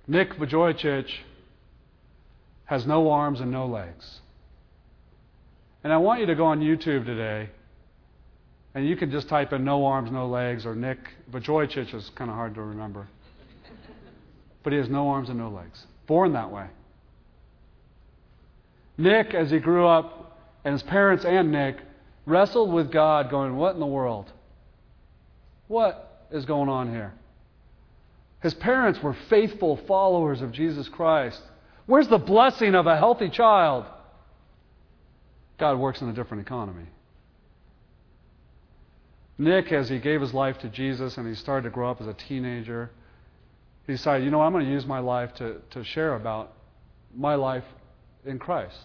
Nick 0.07 0.35
Vujicic 0.35 1.09
has 2.65 2.87
no 2.87 3.11
arms 3.11 3.41
and 3.41 3.51
no 3.51 3.67
legs. 3.67 4.21
And 5.85 5.93
I 5.93 5.99
want 5.99 6.21
you 6.21 6.27
to 6.27 6.35
go 6.35 6.47
on 6.47 6.61
YouTube 6.61 7.05
today, 7.05 7.51
and 8.75 8.87
you 8.87 8.97
can 8.97 9.11
just 9.11 9.29
type 9.29 9.53
in 9.53 9.65
no 9.65 9.85
arms, 9.85 10.11
no 10.11 10.27
legs, 10.27 10.65
or 10.65 10.75
Nick 10.75 10.99
Vujicic 11.31 11.95
is 11.95 12.11
kind 12.15 12.31
of 12.31 12.37
hard 12.37 12.55
to 12.55 12.63
remember. 12.63 13.07
But 14.63 14.73
he 14.73 14.79
has 14.79 14.89
no 14.89 15.09
arms 15.09 15.29
and 15.29 15.39
no 15.39 15.51
legs. 15.51 15.85
Born 16.07 16.33
that 16.33 16.51
way. 16.51 16.67
Nick, 18.97 19.35
as 19.35 19.51
he 19.51 19.59
grew 19.59 19.87
up, 19.87 20.39
and 20.65 20.73
his 20.73 20.83
parents 20.83 21.25
and 21.25 21.51
Nick, 21.51 21.77
wrestled 22.25 22.73
with 22.73 22.91
God, 22.91 23.31
going, 23.31 23.57
What 23.57 23.75
in 23.75 23.81
the 23.81 23.87
world? 23.87 24.31
What 25.69 26.27
is 26.31 26.45
going 26.45 26.69
on 26.69 26.91
here? 26.91 27.13
His 28.43 28.55
parents 28.55 29.01
were 29.03 29.17
faithful 29.29 29.77
followers 29.89 30.41
of 30.41 30.53
Jesus 30.53 30.89
Christ. 30.89 31.41
Where's 31.87 32.09
the 32.09 32.19
blessing 32.19 32.75
of 32.75 32.87
a 32.87 32.97
healthy 32.97 33.29
child? 33.29 33.85
God 35.59 35.79
works 35.79 36.01
in 36.01 36.09
a 36.09 36.13
different 36.13 36.47
economy. 36.47 36.87
Nick, 39.43 39.73
as 39.73 39.89
he 39.89 39.99
gave 39.99 40.21
his 40.21 40.33
life 40.33 40.59
to 40.59 40.69
Jesus 40.69 41.17
and 41.17 41.27
he 41.27 41.35
started 41.35 41.65
to 41.65 41.71
grow 41.71 41.91
up 41.91 42.01
as 42.01 42.07
a 42.07 42.15
teenager, 42.15 42.91
he 43.87 43.95
decided, 43.95 44.25
you 44.25 44.31
know, 44.31 44.41
I'm 44.41 44.53
going 44.53 44.65
to 44.65 44.71
use 44.71 44.87
my 44.87 45.01
life 45.01 45.35
to, 45.35 45.57
to 45.71 45.85
share 45.85 46.15
about 46.15 46.53
my 47.15 47.35
life 47.35 47.65
in 48.25 48.39
Christ. 48.39 48.85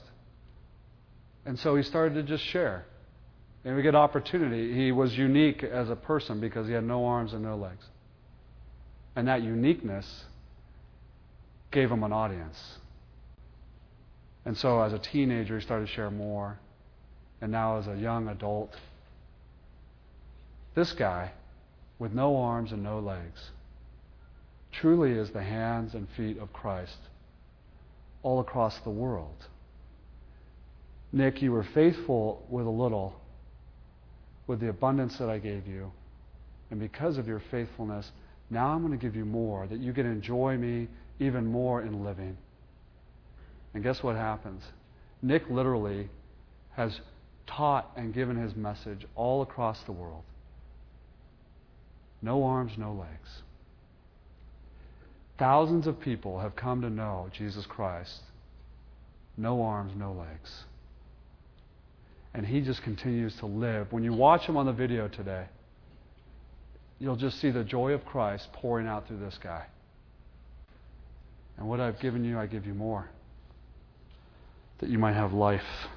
And 1.46 1.60
so 1.60 1.76
he 1.76 1.84
started 1.84 2.16
to 2.16 2.24
just 2.24 2.44
share. 2.44 2.86
And 3.64 3.76
we 3.76 3.82
get 3.82 3.96
opportunity. 3.96 4.74
He 4.74 4.92
was 4.92 5.18
unique 5.18 5.64
as 5.64 5.90
a 5.90 5.96
person 5.96 6.40
because 6.40 6.68
he 6.68 6.74
had 6.74 6.84
no 6.84 7.06
arms 7.06 7.34
and 7.34 7.44
no 7.44 7.56
legs. 7.56 7.86
And 9.16 9.28
that 9.28 9.44
uniqueness 9.44 10.26
gave 11.72 11.92
him 11.92 12.04
an 12.04 12.14
audience. 12.14 12.80
And 14.46 14.58
so 14.58 14.82
as 14.82 14.94
a 14.94 15.00
teenager, 15.00 15.60
he 15.60 15.66
started 15.66 15.88
to 15.88 15.94
share 15.94 16.10
more. 16.10 16.60
And 17.42 17.52
now 17.52 17.78
as 17.78 17.88
a 17.88 17.96
young 17.96 18.28
adult, 18.30 18.74
this 20.78 20.94
guy, 20.94 21.32
with 21.98 22.14
no 22.14 22.38
arms 22.38 22.72
and 22.72 22.84
no 22.84 23.00
legs, 23.00 23.50
truly 24.72 25.12
is 25.12 25.32
the 25.32 25.42
hands 25.42 25.96
and 25.96 26.08
feet 26.16 26.38
of 26.38 26.54
Christ 26.54 27.00
all 28.22 28.40
across 28.42 28.78
the 28.82 28.92
world. 28.92 29.48
Nick, 31.12 31.42
you 31.42 31.52
were 31.52 31.64
faithful 31.64 32.46
with 32.48 32.68
a 32.68 32.70
little, 32.70 33.20
with 34.46 34.60
the 34.60 34.70
abundance 34.70 35.18
that 35.18 35.32
I 35.32 35.40
gave 35.40 35.66
you. 35.66 35.92
And 36.70 36.80
because 36.80 37.18
of 37.18 37.28
your 37.28 37.42
faithfulness, 37.50 38.12
now 38.52 38.68
I'm 38.68 38.86
going 38.86 38.92
to 38.92 39.04
give 39.04 39.16
you 39.16 39.26
more, 39.26 39.66
that 39.66 39.80
you 39.80 39.94
can 39.94 40.06
enjoy 40.06 40.58
me 40.58 40.90
even 41.20 41.48
more 41.48 41.82
in 41.82 42.04
living. 42.04 42.38
And 43.74 43.82
guess 43.82 44.04
what 44.04 44.16
happens? 44.16 44.62
Nick 45.24 45.50
literally 45.50 46.08
has 46.74 47.02
taught 47.48 47.90
and 47.96 48.14
given 48.14 48.38
his 48.38 48.56
message 48.56 49.08
all 49.16 49.42
across 49.42 49.82
the 49.82 49.92
world. 49.92 50.22
No 52.28 52.44
arms, 52.44 52.74
no 52.78 52.92
legs. 52.92 53.42
Thousands 55.38 55.88
of 55.88 56.02
people 56.02 56.42
have 56.42 56.58
come 56.58 56.82
to 56.82 56.90
know 56.90 57.30
Jesus 57.32 57.66
Christ. 57.66 58.20
No 59.38 59.64
arms, 59.64 59.94
no 59.96 60.12
legs. 60.12 60.66
And 62.34 62.46
he 62.46 62.60
just 62.60 62.84
continues 62.84 63.34
to 63.38 63.46
live. 63.46 63.94
When 63.94 64.04
you 64.04 64.12
watch 64.12 64.46
him 64.46 64.58
on 64.58 64.66
the 64.66 64.74
video 64.74 65.08
today, 65.08 65.46
you'll 67.00 67.16
just 67.16 67.40
see 67.40 67.50
the 67.50 67.64
joy 67.64 67.94
of 67.94 68.04
Christ 68.04 68.52
pouring 68.52 68.88
out 68.88 69.08
through 69.08 69.20
this 69.20 69.40
guy. 69.42 69.66
And 71.58 71.70
what 71.70 71.80
I've 71.80 72.02
given 72.02 72.26
you, 72.26 72.38
I 72.38 72.46
give 72.48 72.68
you 72.68 72.74
more, 72.74 73.10
that 74.80 74.90
you 74.90 75.00
might 75.00 75.16
have 75.16 75.32
life. 75.32 75.88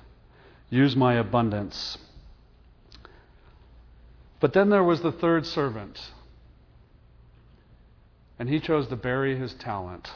Use 0.68 0.94
my 0.94 1.14
abundance. 1.14 1.98
But 4.38 4.52
then 4.52 4.70
there 4.70 4.84
was 4.84 5.00
the 5.00 5.10
third 5.10 5.44
servant, 5.44 6.00
and 8.40 8.48
he 8.48 8.58
chose 8.58 8.88
to 8.88 8.96
bury 8.96 9.38
his 9.38 9.52
talent. 9.52 10.10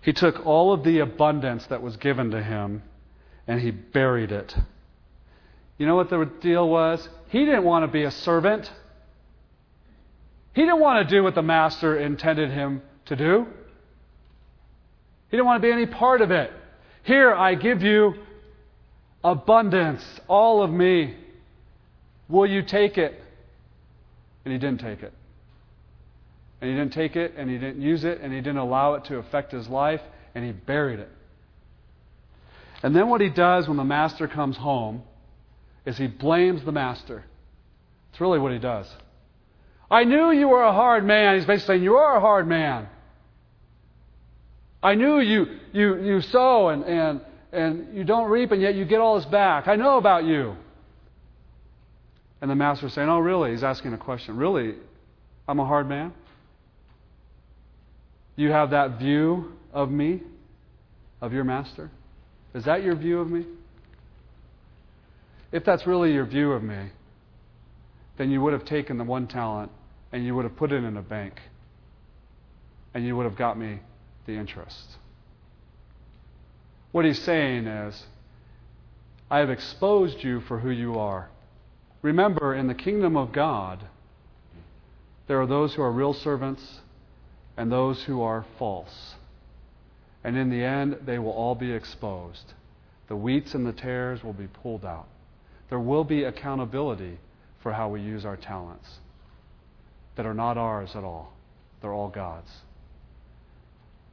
He 0.00 0.14
took 0.14 0.46
all 0.46 0.72
of 0.72 0.82
the 0.82 1.00
abundance 1.00 1.66
that 1.66 1.82
was 1.82 1.98
given 1.98 2.30
to 2.30 2.42
him 2.42 2.82
and 3.46 3.60
he 3.60 3.70
buried 3.70 4.32
it. 4.32 4.56
You 5.76 5.86
know 5.86 5.94
what 5.94 6.08
the 6.08 6.24
deal 6.40 6.66
was? 6.66 7.06
He 7.28 7.44
didn't 7.44 7.64
want 7.64 7.84
to 7.84 7.88
be 7.88 8.04
a 8.04 8.10
servant. 8.10 8.72
He 10.54 10.62
didn't 10.62 10.80
want 10.80 11.06
to 11.06 11.14
do 11.14 11.22
what 11.22 11.34
the 11.34 11.42
master 11.42 11.98
intended 11.98 12.50
him 12.50 12.80
to 13.06 13.14
do. 13.14 13.46
He 15.28 15.36
didn't 15.36 15.46
want 15.46 15.60
to 15.62 15.68
be 15.68 15.72
any 15.72 15.86
part 15.86 16.22
of 16.22 16.30
it. 16.30 16.50
Here, 17.02 17.34
I 17.34 17.56
give 17.56 17.82
you 17.82 18.14
abundance, 19.22 20.02
all 20.28 20.62
of 20.62 20.70
me. 20.70 21.14
Will 22.28 22.46
you 22.46 22.62
take 22.62 22.96
it? 22.96 23.20
And 24.46 24.52
he 24.52 24.58
didn't 24.58 24.80
take 24.80 25.02
it. 25.02 25.12
And 26.62 26.70
he 26.70 26.76
didn't 26.76 26.92
take 26.92 27.16
it, 27.16 27.34
and 27.36 27.50
he 27.50 27.58
didn't 27.58 27.82
use 27.82 28.04
it, 28.04 28.20
and 28.20 28.32
he 28.32 28.38
didn't 28.38 28.58
allow 28.58 28.94
it 28.94 29.06
to 29.06 29.16
affect 29.16 29.50
his 29.50 29.68
life, 29.68 30.00
and 30.32 30.44
he 30.44 30.52
buried 30.52 31.00
it. 31.00 31.10
And 32.84 32.94
then 32.94 33.08
what 33.08 33.20
he 33.20 33.30
does 33.30 33.66
when 33.66 33.76
the 33.76 33.84
master 33.84 34.28
comes 34.28 34.56
home 34.56 35.02
is 35.84 35.98
he 35.98 36.06
blames 36.06 36.64
the 36.64 36.70
master. 36.70 37.24
It's 38.12 38.20
really 38.20 38.38
what 38.38 38.52
he 38.52 38.60
does. 38.60 38.88
I 39.90 40.04
knew 40.04 40.30
you 40.30 40.46
were 40.46 40.62
a 40.62 40.72
hard 40.72 41.04
man. 41.04 41.34
He's 41.34 41.46
basically 41.46 41.74
saying, 41.74 41.82
You 41.82 41.96
are 41.96 42.16
a 42.16 42.20
hard 42.20 42.46
man. 42.46 42.88
I 44.84 44.94
knew 44.94 45.18
you, 45.18 45.46
you, 45.72 46.00
you 46.00 46.20
sow 46.20 46.68
and, 46.68 46.84
and, 46.84 47.20
and 47.50 47.96
you 47.96 48.04
don't 48.04 48.30
reap, 48.30 48.52
and 48.52 48.62
yet 48.62 48.76
you 48.76 48.84
get 48.84 49.00
all 49.00 49.16
this 49.16 49.26
back. 49.26 49.66
I 49.66 49.74
know 49.74 49.98
about 49.98 50.24
you. 50.24 50.54
And 52.40 52.48
the 52.48 52.54
master's 52.54 52.92
saying, 52.92 53.08
Oh, 53.08 53.18
really? 53.18 53.50
He's 53.50 53.64
asking 53.64 53.94
a 53.94 53.98
question. 53.98 54.36
Really? 54.36 54.76
I'm 55.48 55.58
a 55.58 55.66
hard 55.66 55.88
man? 55.88 56.12
You 58.36 58.50
have 58.50 58.70
that 58.70 58.98
view 58.98 59.52
of 59.72 59.90
me, 59.90 60.22
of 61.20 61.32
your 61.32 61.44
master? 61.44 61.90
Is 62.54 62.64
that 62.64 62.82
your 62.82 62.96
view 62.96 63.20
of 63.20 63.30
me? 63.30 63.46
If 65.50 65.64
that's 65.64 65.86
really 65.86 66.12
your 66.12 66.24
view 66.24 66.52
of 66.52 66.62
me, 66.62 66.90
then 68.16 68.30
you 68.30 68.40
would 68.40 68.52
have 68.52 68.64
taken 68.64 68.98
the 68.98 69.04
one 69.04 69.26
talent 69.26 69.70
and 70.12 70.24
you 70.24 70.34
would 70.34 70.44
have 70.44 70.56
put 70.56 70.72
it 70.72 70.82
in 70.82 70.96
a 70.96 71.02
bank 71.02 71.40
and 72.94 73.06
you 73.06 73.16
would 73.16 73.24
have 73.24 73.36
got 73.36 73.58
me 73.58 73.80
the 74.26 74.32
interest. 74.32 74.96
What 76.92 77.04
he's 77.04 77.20
saying 77.22 77.66
is, 77.66 78.04
I 79.30 79.38
have 79.38 79.48
exposed 79.48 80.22
you 80.22 80.42
for 80.42 80.58
who 80.58 80.70
you 80.70 80.98
are. 80.98 81.30
Remember, 82.02 82.54
in 82.54 82.66
the 82.66 82.74
kingdom 82.74 83.16
of 83.16 83.32
God, 83.32 83.82
there 85.26 85.40
are 85.40 85.46
those 85.46 85.74
who 85.74 85.82
are 85.82 85.90
real 85.90 86.12
servants 86.12 86.80
and 87.56 87.70
those 87.70 88.02
who 88.04 88.22
are 88.22 88.44
false. 88.58 89.14
And 90.24 90.36
in 90.36 90.50
the 90.50 90.62
end, 90.62 90.98
they 91.04 91.18
will 91.18 91.32
all 91.32 91.54
be 91.54 91.72
exposed. 91.72 92.54
The 93.08 93.16
wheats 93.16 93.54
and 93.54 93.66
the 93.66 93.72
tares 93.72 94.22
will 94.22 94.32
be 94.32 94.46
pulled 94.46 94.84
out. 94.84 95.08
There 95.68 95.80
will 95.80 96.04
be 96.04 96.24
accountability 96.24 97.18
for 97.62 97.72
how 97.72 97.88
we 97.88 98.00
use 98.00 98.24
our 98.24 98.36
talents 98.36 98.98
that 100.16 100.26
are 100.26 100.34
not 100.34 100.58
ours 100.58 100.90
at 100.94 101.04
all, 101.04 101.32
they're 101.80 101.92
all 101.92 102.08
God's. 102.08 102.50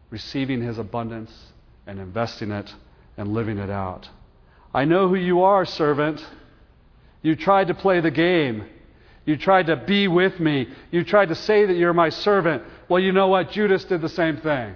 Receiving 0.10 0.62
His 0.62 0.78
abundance 0.78 1.32
and 1.86 2.00
investing 2.00 2.52
it 2.52 2.74
and 3.18 3.34
living 3.34 3.58
it 3.58 3.70
out. 3.70 4.10
I 4.74 4.86
know 4.86 5.08
who 5.10 5.16
you 5.16 5.44
are, 5.44 5.66
servant. 5.66 6.26
You 7.22 7.36
tried 7.36 7.68
to 7.68 7.74
play 7.74 8.00
the 8.00 8.12
game. 8.12 8.66
You 9.30 9.38
tried 9.38 9.68
to 9.68 9.76
be 9.76 10.08
with 10.08 10.40
me. 10.40 10.68
You 10.90 11.04
tried 11.04 11.28
to 11.28 11.36
say 11.36 11.64
that 11.68 11.78
you're 11.78 11.94
my 11.94 12.10
servant. 12.10 12.64
Well, 12.90 13.00
you 13.00 13.12
know 13.12 13.28
what? 13.28 13.52
Judas 13.52 13.84
did 13.84 14.02
the 14.02 14.10
same 14.10 14.38
thing. 14.38 14.76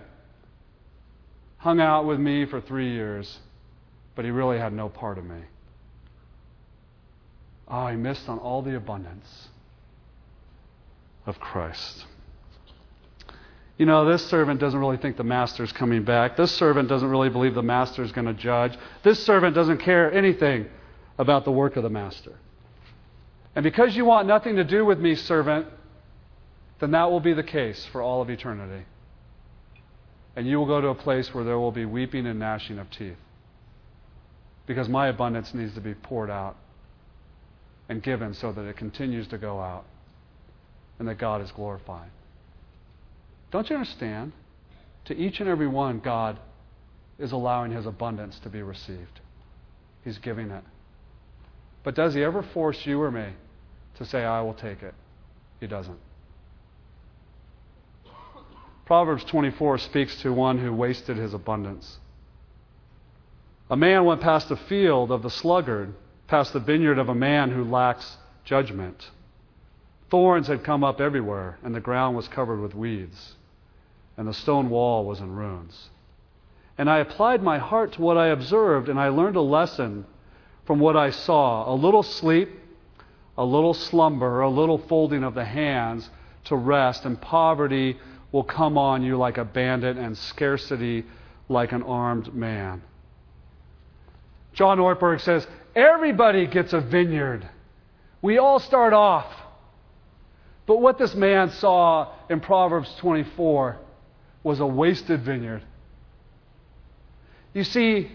Hung 1.58 1.82
out 1.82 2.06
with 2.06 2.20
me 2.20 2.46
for 2.46 2.62
three 2.62 2.92
years, 2.92 3.40
but 4.14 4.26
he 4.26 4.30
really 4.30 4.60
had 4.60 4.72
no 4.72 4.90
part 4.90 5.18
of 5.18 5.26
me. 5.26 5.40
Oh, 7.68 7.88
he 7.88 7.96
missed 7.96 8.30
on 8.30 8.38
all 8.38 8.62
the 8.62 8.76
abundance 8.76 9.48
of 11.26 11.40
Christ. 11.40 12.06
You 13.80 13.88
know, 13.88 14.06
this 14.06 14.24
servant 14.28 14.60
doesn't 14.60 14.80
really 14.80 14.98
think 14.98 15.18
the 15.18 15.24
master's 15.24 15.72
coming 15.72 16.04
back. 16.04 16.38
This 16.38 16.52
servant 16.52 16.90
doesn't 16.90 17.10
really 17.10 17.30
believe 17.30 17.56
the 17.56 17.64
master's 17.64 18.12
going 18.12 18.28
to 18.28 18.36
judge. 18.36 18.78
This 19.02 19.26
servant 19.26 19.56
doesn't 19.56 19.80
care 19.80 20.14
anything 20.14 20.68
about 21.18 21.44
the 21.44 21.52
work 21.52 21.76
of 21.76 21.82
the 21.82 21.90
master. 21.90 22.34
And 23.56 23.64
because 23.64 23.96
you 23.96 24.06
want 24.06 24.28
nothing 24.28 24.56
to 24.56 24.64
do 24.64 24.84
with 24.84 25.00
me, 25.00 25.16
servant, 25.16 25.68
then 26.80 26.92
that 26.92 27.12
will 27.12 27.20
be 27.20 27.34
the 27.34 27.44
case 27.44 27.86
for 27.92 28.02
all 28.02 28.22
of 28.22 28.30
eternity. 28.30 28.86
And 30.36 30.48
you 30.48 30.58
will 30.58 30.66
go 30.66 30.82
to 30.82 30.88
a 30.88 30.96
place 30.96 31.34
where 31.34 31.44
there 31.44 31.60
will 31.60 31.72
be 31.72 31.86
weeping 31.86 32.26
and 32.26 32.40
gnashing 32.40 32.80
of 32.80 32.90
teeth. 32.90 33.18
Because 34.66 34.90
my 34.90 35.08
abundance 35.08 35.54
needs 35.54 35.74
to 35.76 35.82
be 35.82 35.94
poured 35.94 36.32
out 36.32 36.56
and 37.90 38.02
given 38.02 38.34
so 38.34 38.52
that 38.52 38.64
it 38.64 38.78
continues 38.78 39.28
to 39.28 39.38
go 39.38 39.60
out 39.60 39.86
and 40.98 41.08
that 41.08 41.16
God 41.16 41.42
is 41.42 41.52
glorified. 41.52 42.10
Don't 43.52 43.70
you 43.70 43.76
understand? 43.76 44.32
To 45.06 45.16
each 45.16 45.40
and 45.40 45.50
every 45.50 45.68
one, 45.68 46.00
God 46.00 46.40
is 47.20 47.32
allowing 47.32 47.72
his 47.72 47.86
abundance 47.86 48.40
to 48.40 48.50
be 48.50 48.64
received. 48.64 49.20
He's 50.04 50.18
giving 50.18 50.50
it. 50.50 50.64
But 51.84 51.94
does 51.94 52.14
he 52.14 52.24
ever 52.24 52.42
force 52.42 52.86
you 52.86 53.02
or 53.02 53.12
me 53.12 53.28
to 53.96 54.06
say, 54.06 54.24
I 54.24 54.42
will 54.42 54.54
take 54.54 54.82
it? 54.84 54.94
He 55.60 55.68
doesn't. 55.68 56.00
Proverbs 58.86 59.24
24 59.26 59.78
speaks 59.78 60.22
to 60.22 60.34
one 60.34 60.58
who 60.58 60.74
wasted 60.74 61.18
his 61.18 61.34
abundance. 61.34 62.00
A 63.70 63.78
man 63.78 64.04
went 64.06 64.22
past 64.22 64.50
the 64.50 64.58
field 64.58 65.10
of 65.10 65.24
the 65.24 65.30
sluggard, 65.30 65.94
past 66.28 66.54
the 66.54 66.60
vineyard 66.60 67.00
of 67.00 67.10
a 67.10 67.16
man 67.16 67.52
who 67.52 67.64
lacks 67.64 68.18
judgment. 68.44 69.10
Thorns 70.10 70.48
had 70.48 70.64
come 70.64 70.84
up 70.84 71.00
everywhere, 71.00 71.58
and 71.64 71.74
the 71.74 71.80
ground 71.80 72.16
was 72.16 72.28
covered 72.28 72.60
with 72.60 72.76
weeds, 72.76 73.36
and 74.18 74.28
the 74.28 74.34
stone 74.34 74.70
wall 74.70 75.06
was 75.06 75.22
in 75.22 75.32
ruins. 75.32 75.90
And 76.78 76.90
I 76.90 77.00
applied 77.00 77.42
my 77.42 77.58
heart 77.58 77.94
to 77.94 78.02
what 78.02 78.18
I 78.18 78.28
observed, 78.28 78.90
and 78.90 79.00
I 79.00 79.10
learned 79.10 79.38
a 79.38 79.42
lesson 79.42 80.06
from 80.66 80.80
what 80.80 80.98
I 80.98 81.10
saw 81.10 81.72
a 81.72 81.76
little 81.76 82.04
sleep, 82.04 82.50
a 83.38 83.44
little 83.46 83.74
slumber, 83.74 84.42
a 84.42 84.50
little 84.50 84.78
folding 84.78 85.24
of 85.24 85.34
the 85.34 85.46
hands 85.46 86.10
to 86.46 86.56
rest, 86.56 87.06
and 87.06 87.20
poverty 87.20 87.98
will 88.32 88.44
come 88.44 88.78
on 88.78 89.04
you 89.04 89.18
like 89.18 89.38
a 89.38 89.46
bandit, 89.46 89.98
and 89.98 90.18
scarcity 90.18 91.06
like 91.50 91.72
an 91.72 91.84
armed 91.84 92.34
man. 92.34 92.82
John 94.54 94.78
Ortberg 94.78 95.22
says, 95.22 95.48
Everybody 95.76 96.46
gets 96.46 96.74
a 96.74 96.82
vineyard. 96.82 97.48
We 98.22 98.38
all 98.38 98.60
start 98.60 98.94
off. 98.94 99.26
But 100.66 100.80
what 100.80 100.98
this 100.98 101.14
man 101.16 101.50
saw 101.50 102.14
in 102.30 102.40
Proverbs 102.40 102.94
24 103.00 103.78
was 104.44 104.60
a 104.60 104.66
wasted 104.66 105.22
vineyard. 105.24 105.64
You 107.54 107.64
see, 107.64 108.12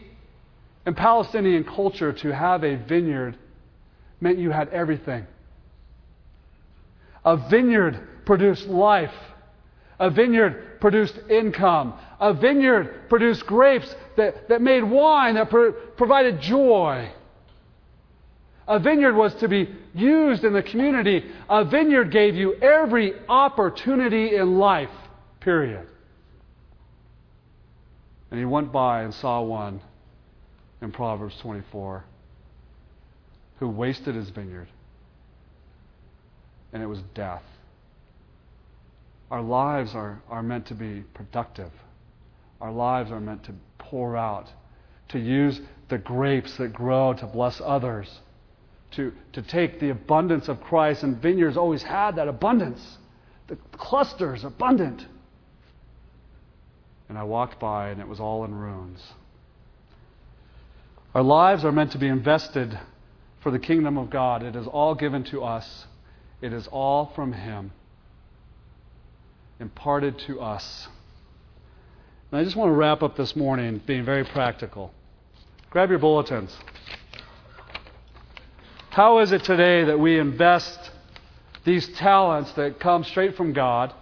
in 0.87 0.95
Palestinian 0.95 1.65
culture, 1.65 2.13
to 2.13 2.35
have 2.35 2.65
a 2.65 2.77
vineyard 2.77 3.37
meant 4.21 4.39
you 4.39 4.51
had 4.51 4.69
everything. 4.69 5.27
A 7.25 7.37
vineyard 7.37 8.01
produced 8.25 8.67
life. 8.67 9.15
A 9.99 10.11
vineyard 10.11 10.81
produced 10.81 11.19
income. 11.29 11.95
A 12.21 12.33
vineyard 12.33 13.09
produced 13.09 13.47
grapes 13.47 13.95
that, 14.17 14.49
that 14.49 14.63
made 14.63 14.83
wine, 14.83 15.35
that 15.35 15.51
pro- 15.51 15.73
provided 15.73 16.41
joy. 16.41 17.11
A 18.67 18.79
vineyard 18.79 19.15
was 19.15 19.35
to 19.37 19.49
be 19.49 19.69
used 19.95 20.45
in 20.45 20.53
the 20.53 20.63
community. 20.63 21.25
A 21.49 21.65
vineyard 21.65 22.11
gave 22.11 22.35
you 22.37 22.55
every 22.55 23.15
opportunity 23.29 24.37
in 24.37 24.59
life, 24.59 24.91
period. 25.41 25.87
And 28.31 28.39
he 28.39 28.45
went 28.45 28.71
by 28.71 29.03
and 29.03 29.15
saw 29.15 29.41
one 29.41 29.81
in 30.83 30.93
Proverbs 30.93 31.37
24 31.41 32.05
who 33.59 33.69
wasted 33.69 34.15
his 34.15 34.31
vineyard. 34.31 34.69
And 36.73 36.83
it 36.83 36.87
was 36.87 37.01
death. 37.15 37.43
Our 39.31 39.43
lives 39.43 39.95
are, 39.95 40.23
are 40.29 40.43
meant 40.43 40.67
to 40.67 40.75
be 40.75 41.05
productive. 41.15 41.73
Our 42.61 42.73
lives 42.73 43.11
are 43.11 43.21
meant 43.21 43.45
to 43.45 43.55
pour 43.79 44.17
out, 44.17 44.49
to 45.11 45.19
use 45.19 45.61
the 45.89 45.99
grapes 45.99 46.57
that 46.59 46.73
grow 46.73 47.15
to 47.15 47.27
bless 47.27 47.61
others, 47.65 48.09
to, 48.93 49.13
to 49.33 49.43
take 49.43 49.81
the 49.81 49.91
abundance 49.91 50.49
of 50.49 50.61
Christ. 50.61 51.03
And 51.03 51.21
vineyards 51.21 51.57
always 51.57 51.83
had 51.83 52.17
that 52.17 52.29
abundance. 52.29 52.99
The 53.49 53.57
clusters 53.73 54.45
abundant. 54.45 55.05
And 57.09 57.17
I 57.17 57.23
walked 57.25 57.59
by, 57.59 57.89
and 57.89 58.01
it 58.01 58.09
was 58.09 58.21
all 58.21 58.45
in 58.45 58.55
ruins. 58.55 59.03
Our 61.15 61.23
lives 61.23 61.65
are 61.65 61.73
meant 61.73 61.93
to 61.93 61.99
be 61.99 62.09
invested 62.09 62.79
for 63.49 63.53
the 63.53 63.59
kingdom 63.59 63.97
of 63.97 64.11
God. 64.11 64.43
It 64.43 64.55
is 64.55 64.67
all 64.67 64.95
given 64.95 65.25
to 65.25 65.43
us, 65.43 65.87
it 66.43 66.53
is 66.53 66.67
all 66.67 67.07
from 67.15 67.33
Him, 67.33 67.73
imparted 69.59 70.19
to 70.27 70.43
us. 70.43 70.87
And 72.31 72.39
I 72.39 72.45
just 72.45 72.57
want 72.57 72.69
to 72.69 72.75
wrap 72.75 73.03
up 73.03 73.17
this 73.17 73.35
morning 73.35 73.81
being 73.87 74.05
very 74.05 74.25
practical. 74.25 74.93
Grab 75.71 75.89
your 75.89 75.99
bulletins. 75.99 76.55
How 78.91 79.21
is 79.21 79.33
it 79.33 79.45
today 79.45 79.83
that 79.85 79.99
we 79.99 80.19
invest 80.19 80.91
these 81.65 81.89
talents 81.97 82.53
that 82.53 82.79
come 82.79 83.03
straight 83.03 83.35
from 83.35 83.55
God, 83.55 83.95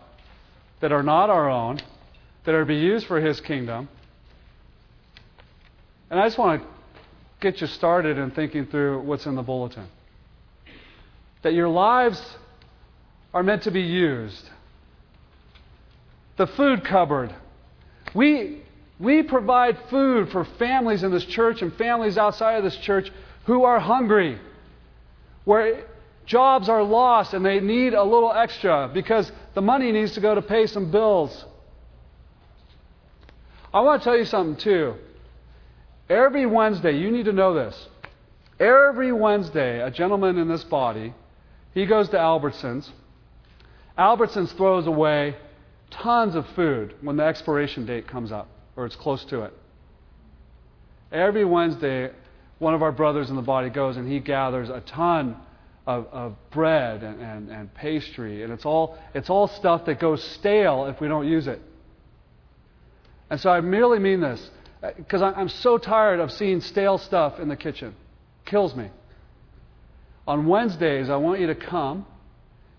that 0.80 0.90
are 0.90 1.04
not 1.04 1.30
our 1.30 1.48
own, 1.48 1.78
that 2.42 2.52
are 2.52 2.62
to 2.62 2.66
be 2.66 2.78
used 2.78 3.06
for 3.06 3.20
His 3.20 3.40
kingdom? 3.40 3.88
And 6.10 6.18
I 6.18 6.26
just 6.26 6.36
want 6.36 6.60
to 6.60 6.68
get 7.40 7.60
you 7.60 7.66
started 7.66 8.18
in 8.18 8.30
thinking 8.30 8.66
through 8.66 9.00
what's 9.02 9.26
in 9.26 9.34
the 9.34 9.42
bulletin. 9.42 9.86
That 11.42 11.54
your 11.54 11.68
lives 11.68 12.20
are 13.34 13.42
meant 13.42 13.62
to 13.64 13.70
be 13.70 13.82
used. 13.82 14.48
The 16.36 16.46
food 16.46 16.84
cupboard. 16.84 17.34
We, 18.14 18.62
we 18.98 19.22
provide 19.22 19.78
food 19.90 20.30
for 20.30 20.44
families 20.58 21.02
in 21.02 21.10
this 21.10 21.24
church 21.24 21.62
and 21.62 21.74
families 21.74 22.16
outside 22.16 22.54
of 22.54 22.64
this 22.64 22.76
church 22.76 23.10
who 23.44 23.64
are 23.64 23.78
hungry, 23.78 24.38
where 25.44 25.84
jobs 26.24 26.68
are 26.68 26.82
lost 26.82 27.34
and 27.34 27.44
they 27.44 27.60
need 27.60 27.94
a 27.94 28.02
little 28.02 28.32
extra 28.32 28.90
because 28.92 29.30
the 29.54 29.62
money 29.62 29.92
needs 29.92 30.12
to 30.12 30.20
go 30.20 30.34
to 30.34 30.42
pay 30.42 30.66
some 30.66 30.90
bills. 30.90 31.44
I 33.72 33.80
want 33.80 34.02
to 34.02 34.04
tell 34.04 34.16
you 34.16 34.24
something, 34.24 34.56
too. 34.56 34.94
Every 36.08 36.46
Wednesday, 36.46 36.96
you 36.96 37.10
need 37.10 37.24
to 37.24 37.32
know 37.32 37.54
this. 37.54 37.88
Every 38.60 39.12
Wednesday, 39.12 39.80
a 39.80 39.90
gentleman 39.90 40.38
in 40.38 40.48
this 40.48 40.64
body, 40.64 41.12
he 41.74 41.84
goes 41.84 42.08
to 42.10 42.16
Albertsons. 42.16 42.88
Albertsons 43.98 44.56
throws 44.56 44.86
away 44.86 45.36
tons 45.90 46.34
of 46.34 46.46
food 46.50 46.94
when 47.00 47.16
the 47.16 47.24
expiration 47.24 47.86
date 47.86 48.06
comes 48.06 48.32
up 48.32 48.48
or 48.76 48.86
it's 48.86 48.96
close 48.96 49.24
to 49.26 49.42
it. 49.42 49.54
Every 51.10 51.44
Wednesday, 51.44 52.10
one 52.58 52.74
of 52.74 52.82
our 52.82 52.92
brothers 52.92 53.30
in 53.30 53.36
the 53.36 53.42
body 53.42 53.70
goes 53.70 53.96
and 53.96 54.10
he 54.10 54.20
gathers 54.20 54.68
a 54.68 54.80
ton 54.80 55.36
of, 55.86 56.06
of 56.12 56.34
bread 56.50 57.02
and, 57.02 57.20
and, 57.20 57.50
and 57.50 57.74
pastry, 57.74 58.42
and 58.42 58.52
it's 58.52 58.66
all, 58.66 58.98
it's 59.14 59.30
all 59.30 59.46
stuff 59.46 59.84
that 59.86 60.00
goes 60.00 60.22
stale 60.22 60.86
if 60.86 61.00
we 61.00 61.08
don't 61.08 61.28
use 61.28 61.46
it. 61.46 61.60
And 63.30 63.40
so 63.40 63.50
I 63.50 63.60
merely 63.60 63.98
mean 63.98 64.20
this 64.20 64.50
because 64.96 65.22
I'm 65.22 65.48
so 65.48 65.78
tired 65.78 66.20
of 66.20 66.30
seeing 66.32 66.60
stale 66.60 66.98
stuff 66.98 67.38
in 67.38 67.48
the 67.48 67.56
kitchen. 67.56 67.94
Kills 68.44 68.74
me. 68.74 68.90
On 70.26 70.46
Wednesdays, 70.46 71.08
I 71.08 71.16
want 71.16 71.40
you 71.40 71.46
to 71.48 71.54
come, 71.54 72.04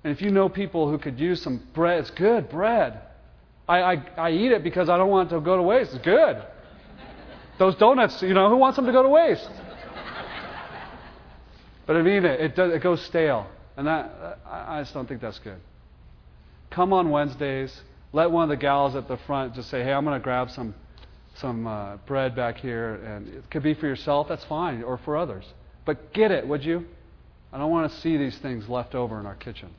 and 0.04 0.14
if 0.14 0.22
you 0.22 0.32
know 0.32 0.50
people 0.50 0.90
who 0.90 0.98
could 0.98 1.20
use 1.20 1.42
some 1.42 1.62
bread, 1.74 2.00
it's 2.00 2.12
good 2.12 2.50
bread. 2.50 3.02
I, 3.68 3.80
I, 3.80 3.94
I 4.18 4.32
eat 4.32 4.52
it 4.52 4.64
because 4.64 4.90
I 4.90 4.98
don't 4.98 5.10
want 5.10 5.32
it 5.32 5.36
to 5.36 5.42
go 5.42 5.58
to 5.58 5.64
waste. 5.64 5.94
It's 5.94 6.04
good. 6.04 6.42
Those 7.60 7.76
donuts, 7.76 8.22
you 8.22 8.34
know, 8.34 8.50
who 8.50 8.58
wants 8.58 8.76
them 8.76 8.86
to 8.86 8.92
go 8.92 9.04
to 9.04 9.10
waste? 9.10 9.50
But 11.86 11.96
I 11.96 12.02
mean 12.02 12.26
it. 12.26 12.40
It, 12.40 12.56
does, 12.56 12.74
it 12.74 12.84
goes 12.84 13.02
stale. 13.06 13.48
And 13.78 13.88
that, 13.88 14.40
I 14.50 14.82
just 14.82 14.94
don't 14.94 15.08
think 15.08 15.22
that's 15.22 15.40
good. 15.40 15.60
Come 16.70 16.94
on 16.94 17.10
Wednesdays. 17.10 17.82
Let 18.14 18.32
one 18.32 18.44
of 18.44 18.50
the 18.50 18.58
gals 18.58 18.96
at 18.96 19.08
the 19.08 19.18
front 19.18 19.56
just 19.56 19.70
say, 19.70 19.84
hey, 19.84 19.94
I'm 19.94 20.04
going 20.04 20.20
to 20.20 20.24
grab 20.24 20.50
some, 20.52 20.76
some 21.40 21.68
uh, 21.68 21.98
bread 22.06 22.36
back 22.36 22.58
here. 22.58 22.96
And 22.96 23.28
it 23.28 23.50
could 23.50 23.64
be 23.64 23.74
for 23.74 23.88
yourself. 23.88 24.28
That's 24.28 24.46
fine. 24.46 24.84
Or 24.84 24.98
for 24.98 25.18
others. 25.18 25.46
But 25.86 26.14
get 26.14 26.32
it, 26.32 26.48
would 26.48 26.64
you? 26.64 26.86
I 27.52 27.58
don't 27.58 27.72
want 27.72 27.92
to 27.92 27.98
see 28.00 28.18
these 28.18 28.38
things 28.40 28.68
left 28.68 28.96
over 28.96 29.20
in 29.20 29.26
our 29.26 29.36
kitchen. 29.36 29.70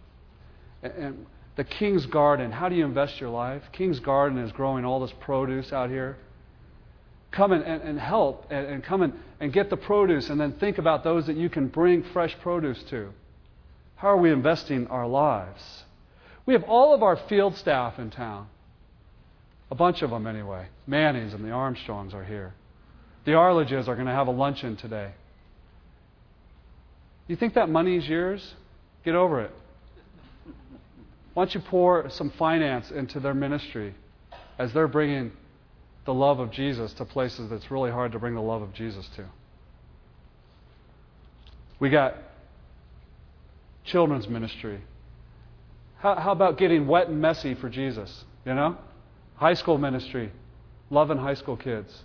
And, 0.82 0.92
and 0.94 1.26
the 1.56 1.64
King's 1.64 2.06
Garden, 2.06 2.52
how 2.52 2.68
do 2.68 2.76
you 2.76 2.84
invest 2.84 3.20
your 3.20 3.30
life? 3.30 3.62
King's 3.72 4.00
Garden 4.00 4.38
is 4.38 4.52
growing 4.52 4.84
all 4.84 5.00
this 5.00 5.12
produce 5.20 5.72
out 5.72 5.90
here 5.90 6.16
come 7.30 7.52
and, 7.52 7.64
and, 7.64 7.82
and 7.82 8.00
help 8.00 8.46
and, 8.50 8.66
and 8.66 8.84
come 8.84 9.02
and, 9.02 9.12
and 9.40 9.52
get 9.52 9.70
the 9.70 9.76
produce 9.76 10.30
and 10.30 10.40
then 10.40 10.52
think 10.52 10.78
about 10.78 11.04
those 11.04 11.26
that 11.26 11.36
you 11.36 11.48
can 11.48 11.68
bring 11.68 12.02
fresh 12.02 12.34
produce 12.40 12.82
to. 12.84 13.10
How 13.96 14.08
are 14.08 14.16
we 14.16 14.30
investing 14.30 14.86
our 14.88 15.06
lives? 15.06 15.84
We 16.46 16.54
have 16.54 16.64
all 16.64 16.94
of 16.94 17.02
our 17.02 17.16
field 17.16 17.56
staff 17.56 17.98
in 17.98 18.10
town. 18.10 18.48
A 19.70 19.74
bunch 19.74 20.02
of 20.02 20.10
them, 20.10 20.26
anyway. 20.26 20.66
Manny's 20.86 21.34
and 21.34 21.44
the 21.44 21.50
Armstrongs 21.50 22.14
are 22.14 22.24
here. 22.24 22.54
The 23.24 23.32
Arledges 23.32 23.88
are 23.88 23.94
going 23.94 24.06
to 24.06 24.12
have 24.12 24.26
a 24.26 24.32
luncheon 24.32 24.76
today. 24.76 25.12
You 27.26 27.36
think 27.36 27.54
that 27.54 27.68
money 27.68 27.96
is 27.96 28.08
yours? 28.08 28.54
Get 29.04 29.14
over 29.14 29.42
it. 29.42 29.50
Why 31.34 31.44
don't 31.44 31.54
you 31.54 31.60
pour 31.60 32.08
some 32.10 32.30
finance 32.30 32.90
into 32.90 33.20
their 33.20 33.34
ministry 33.34 33.94
as 34.58 34.72
they're 34.72 34.88
bringing 34.88 35.32
the 36.08 36.14
love 36.14 36.40
of 36.40 36.50
Jesus 36.50 36.94
to 36.94 37.04
places 37.04 37.50
that's 37.50 37.70
really 37.70 37.90
hard 37.90 38.12
to 38.12 38.18
bring 38.18 38.34
the 38.34 38.40
love 38.40 38.62
of 38.62 38.72
Jesus 38.72 39.06
to. 39.16 39.26
We 41.78 41.90
got 41.90 42.16
children's 43.84 44.26
ministry. 44.26 44.80
How, 45.98 46.14
how 46.14 46.32
about 46.32 46.56
getting 46.56 46.86
wet 46.86 47.08
and 47.08 47.20
messy 47.20 47.54
for 47.54 47.68
Jesus? 47.68 48.24
You 48.46 48.54
know? 48.54 48.78
High 49.38 49.54
school 49.54 49.78
ministry, 49.78 50.32
loving 50.90 51.18
high 51.18 51.34
school 51.34 51.56
kids, 51.56 52.02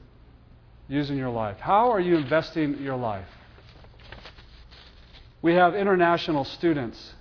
using 0.88 1.17
your 1.17 1.29
life. 1.29 1.57
How 1.59 1.91
are 1.91 1.99
you 1.99 2.17
investing 2.17 2.79
your 2.79 2.95
life? 2.95 3.27
We 5.41 5.55
have 5.55 5.75
international 5.75 6.45
students. 6.45 7.13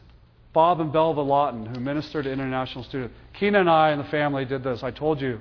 Bob 0.52 0.80
and 0.80 0.92
Belva 0.92 1.22
Lawton, 1.22 1.66
who 1.66 1.80
minister 1.80 2.22
to 2.22 2.30
international 2.30 2.84
students. 2.84 3.14
Keena 3.32 3.60
and 3.60 3.70
I 3.70 3.90
and 3.90 4.00
the 4.04 4.08
family 4.08 4.44
did 4.44 4.62
this. 4.62 4.82
I 4.82 4.90
told 4.90 5.20
you 5.20 5.40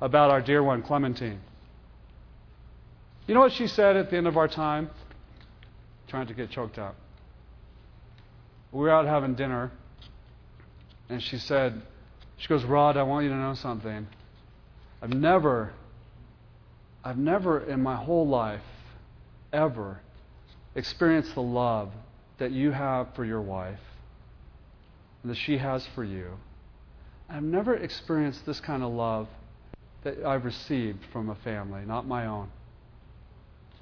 about 0.00 0.30
our 0.30 0.40
dear 0.40 0.62
one, 0.62 0.82
Clementine. 0.82 1.40
You 3.26 3.34
know 3.34 3.40
what 3.40 3.52
she 3.52 3.66
said 3.66 3.96
at 3.96 4.10
the 4.10 4.16
end 4.16 4.26
of 4.26 4.38
our 4.38 4.48
time? 4.48 4.88
Trying 6.08 6.28
to 6.28 6.34
get 6.34 6.50
choked 6.50 6.78
up. 6.78 6.96
We 8.72 8.80
were 8.80 8.90
out 8.90 9.04
having 9.04 9.34
dinner, 9.34 9.70
and 11.10 11.22
she 11.22 11.36
said, 11.36 11.82
She 12.38 12.48
goes, 12.48 12.64
Rod, 12.64 12.96
I 12.96 13.02
want 13.02 13.24
you 13.24 13.30
to 13.30 13.36
know 13.36 13.54
something. 13.54 14.06
I've 15.02 15.12
never, 15.12 15.72
I've 17.04 17.18
never 17.18 17.60
in 17.60 17.82
my 17.82 17.96
whole 17.96 18.26
life 18.26 18.62
ever 19.52 20.00
experienced 20.74 21.34
the 21.34 21.42
love 21.42 21.90
that 22.38 22.52
you 22.52 22.70
have 22.70 23.14
for 23.14 23.24
your 23.24 23.40
wife 23.40 23.80
and 25.22 25.30
that 25.30 25.36
she 25.36 25.58
has 25.58 25.86
for 25.94 26.04
you. 26.04 26.30
I've 27.28 27.42
never 27.42 27.74
experienced 27.74 28.46
this 28.46 28.60
kind 28.60 28.82
of 28.82 28.92
love 28.92 29.28
that 30.04 30.24
I've 30.24 30.44
received 30.44 31.00
from 31.12 31.28
a 31.28 31.34
family, 31.36 31.82
not 31.84 32.06
my 32.06 32.26
own. 32.26 32.48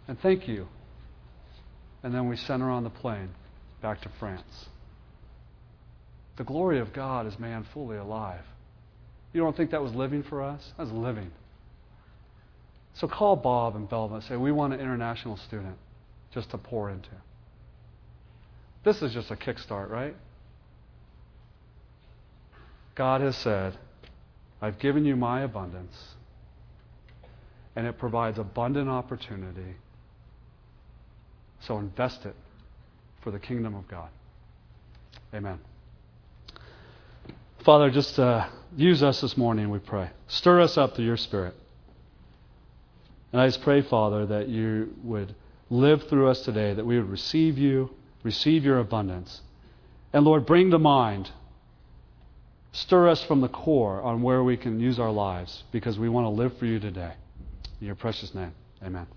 And 0.08 0.18
thank 0.18 0.48
you. 0.48 0.66
And 2.02 2.14
then 2.14 2.28
we 2.28 2.36
sent 2.36 2.62
her 2.62 2.70
on 2.70 2.84
the 2.84 2.90
plane 2.90 3.30
back 3.82 4.00
to 4.02 4.08
France. 4.18 4.68
The 6.36 6.44
glory 6.44 6.78
of 6.80 6.92
God 6.92 7.26
is 7.26 7.38
man 7.38 7.66
fully 7.72 7.96
alive. 7.96 8.44
You 9.32 9.40
don't 9.40 9.56
think 9.56 9.70
that 9.70 9.82
was 9.82 9.94
living 9.94 10.22
for 10.22 10.42
us? 10.42 10.72
That 10.76 10.84
was 10.84 10.92
living. 10.92 11.30
So 12.94 13.08
call 13.08 13.36
Bob 13.36 13.76
and 13.76 13.88
Belva 13.88 14.16
and 14.16 14.24
say, 14.24 14.36
We 14.36 14.52
want 14.52 14.72
an 14.72 14.80
international 14.80 15.36
student 15.36 15.76
just 16.32 16.50
to 16.50 16.58
pour 16.58 16.90
into. 16.90 17.10
This 18.84 19.02
is 19.02 19.12
just 19.12 19.30
a 19.30 19.36
kickstart, 19.36 19.90
right? 19.90 20.14
God 22.94 23.20
has 23.20 23.36
said, 23.36 23.76
I've 24.62 24.78
given 24.78 25.04
you 25.04 25.16
my 25.16 25.42
abundance, 25.42 25.94
and 27.74 27.86
it 27.86 27.98
provides 27.98 28.38
abundant 28.38 28.88
opportunity. 28.88 29.76
So 31.60 31.78
invest 31.78 32.24
it 32.24 32.36
for 33.22 33.30
the 33.30 33.38
kingdom 33.38 33.74
of 33.74 33.86
God. 33.88 34.08
Amen. 35.34 35.58
Father, 37.66 37.90
just 37.90 38.16
uh, 38.16 38.48
use 38.76 39.02
us 39.02 39.20
this 39.20 39.36
morning, 39.36 39.70
we 39.70 39.80
pray. 39.80 40.08
Stir 40.28 40.60
us 40.60 40.78
up 40.78 40.94
through 40.94 41.04
your 41.04 41.16
Spirit. 41.16 41.52
And 43.32 43.40
I 43.40 43.48
just 43.48 43.60
pray, 43.62 43.82
Father, 43.82 44.24
that 44.24 44.48
you 44.48 44.94
would 45.02 45.34
live 45.68 46.08
through 46.08 46.28
us 46.28 46.42
today, 46.42 46.74
that 46.74 46.86
we 46.86 46.96
would 46.96 47.10
receive 47.10 47.58
you, 47.58 47.90
receive 48.22 48.64
your 48.64 48.78
abundance. 48.78 49.40
And 50.12 50.24
Lord, 50.24 50.46
bring 50.46 50.70
to 50.70 50.78
mind 50.78 51.32
Stir 52.70 53.08
us 53.08 53.24
from 53.24 53.40
the 53.40 53.48
core 53.48 54.00
on 54.00 54.22
where 54.22 54.44
we 54.44 54.56
can 54.56 54.78
use 54.78 55.00
our 55.00 55.10
lives 55.10 55.64
because 55.72 55.98
we 55.98 56.08
want 56.08 56.26
to 56.26 56.28
live 56.28 56.56
for 56.58 56.66
you 56.66 56.78
today. 56.78 57.14
In 57.80 57.86
your 57.88 57.96
precious 57.96 58.32
name, 58.32 58.52
amen. 58.80 59.08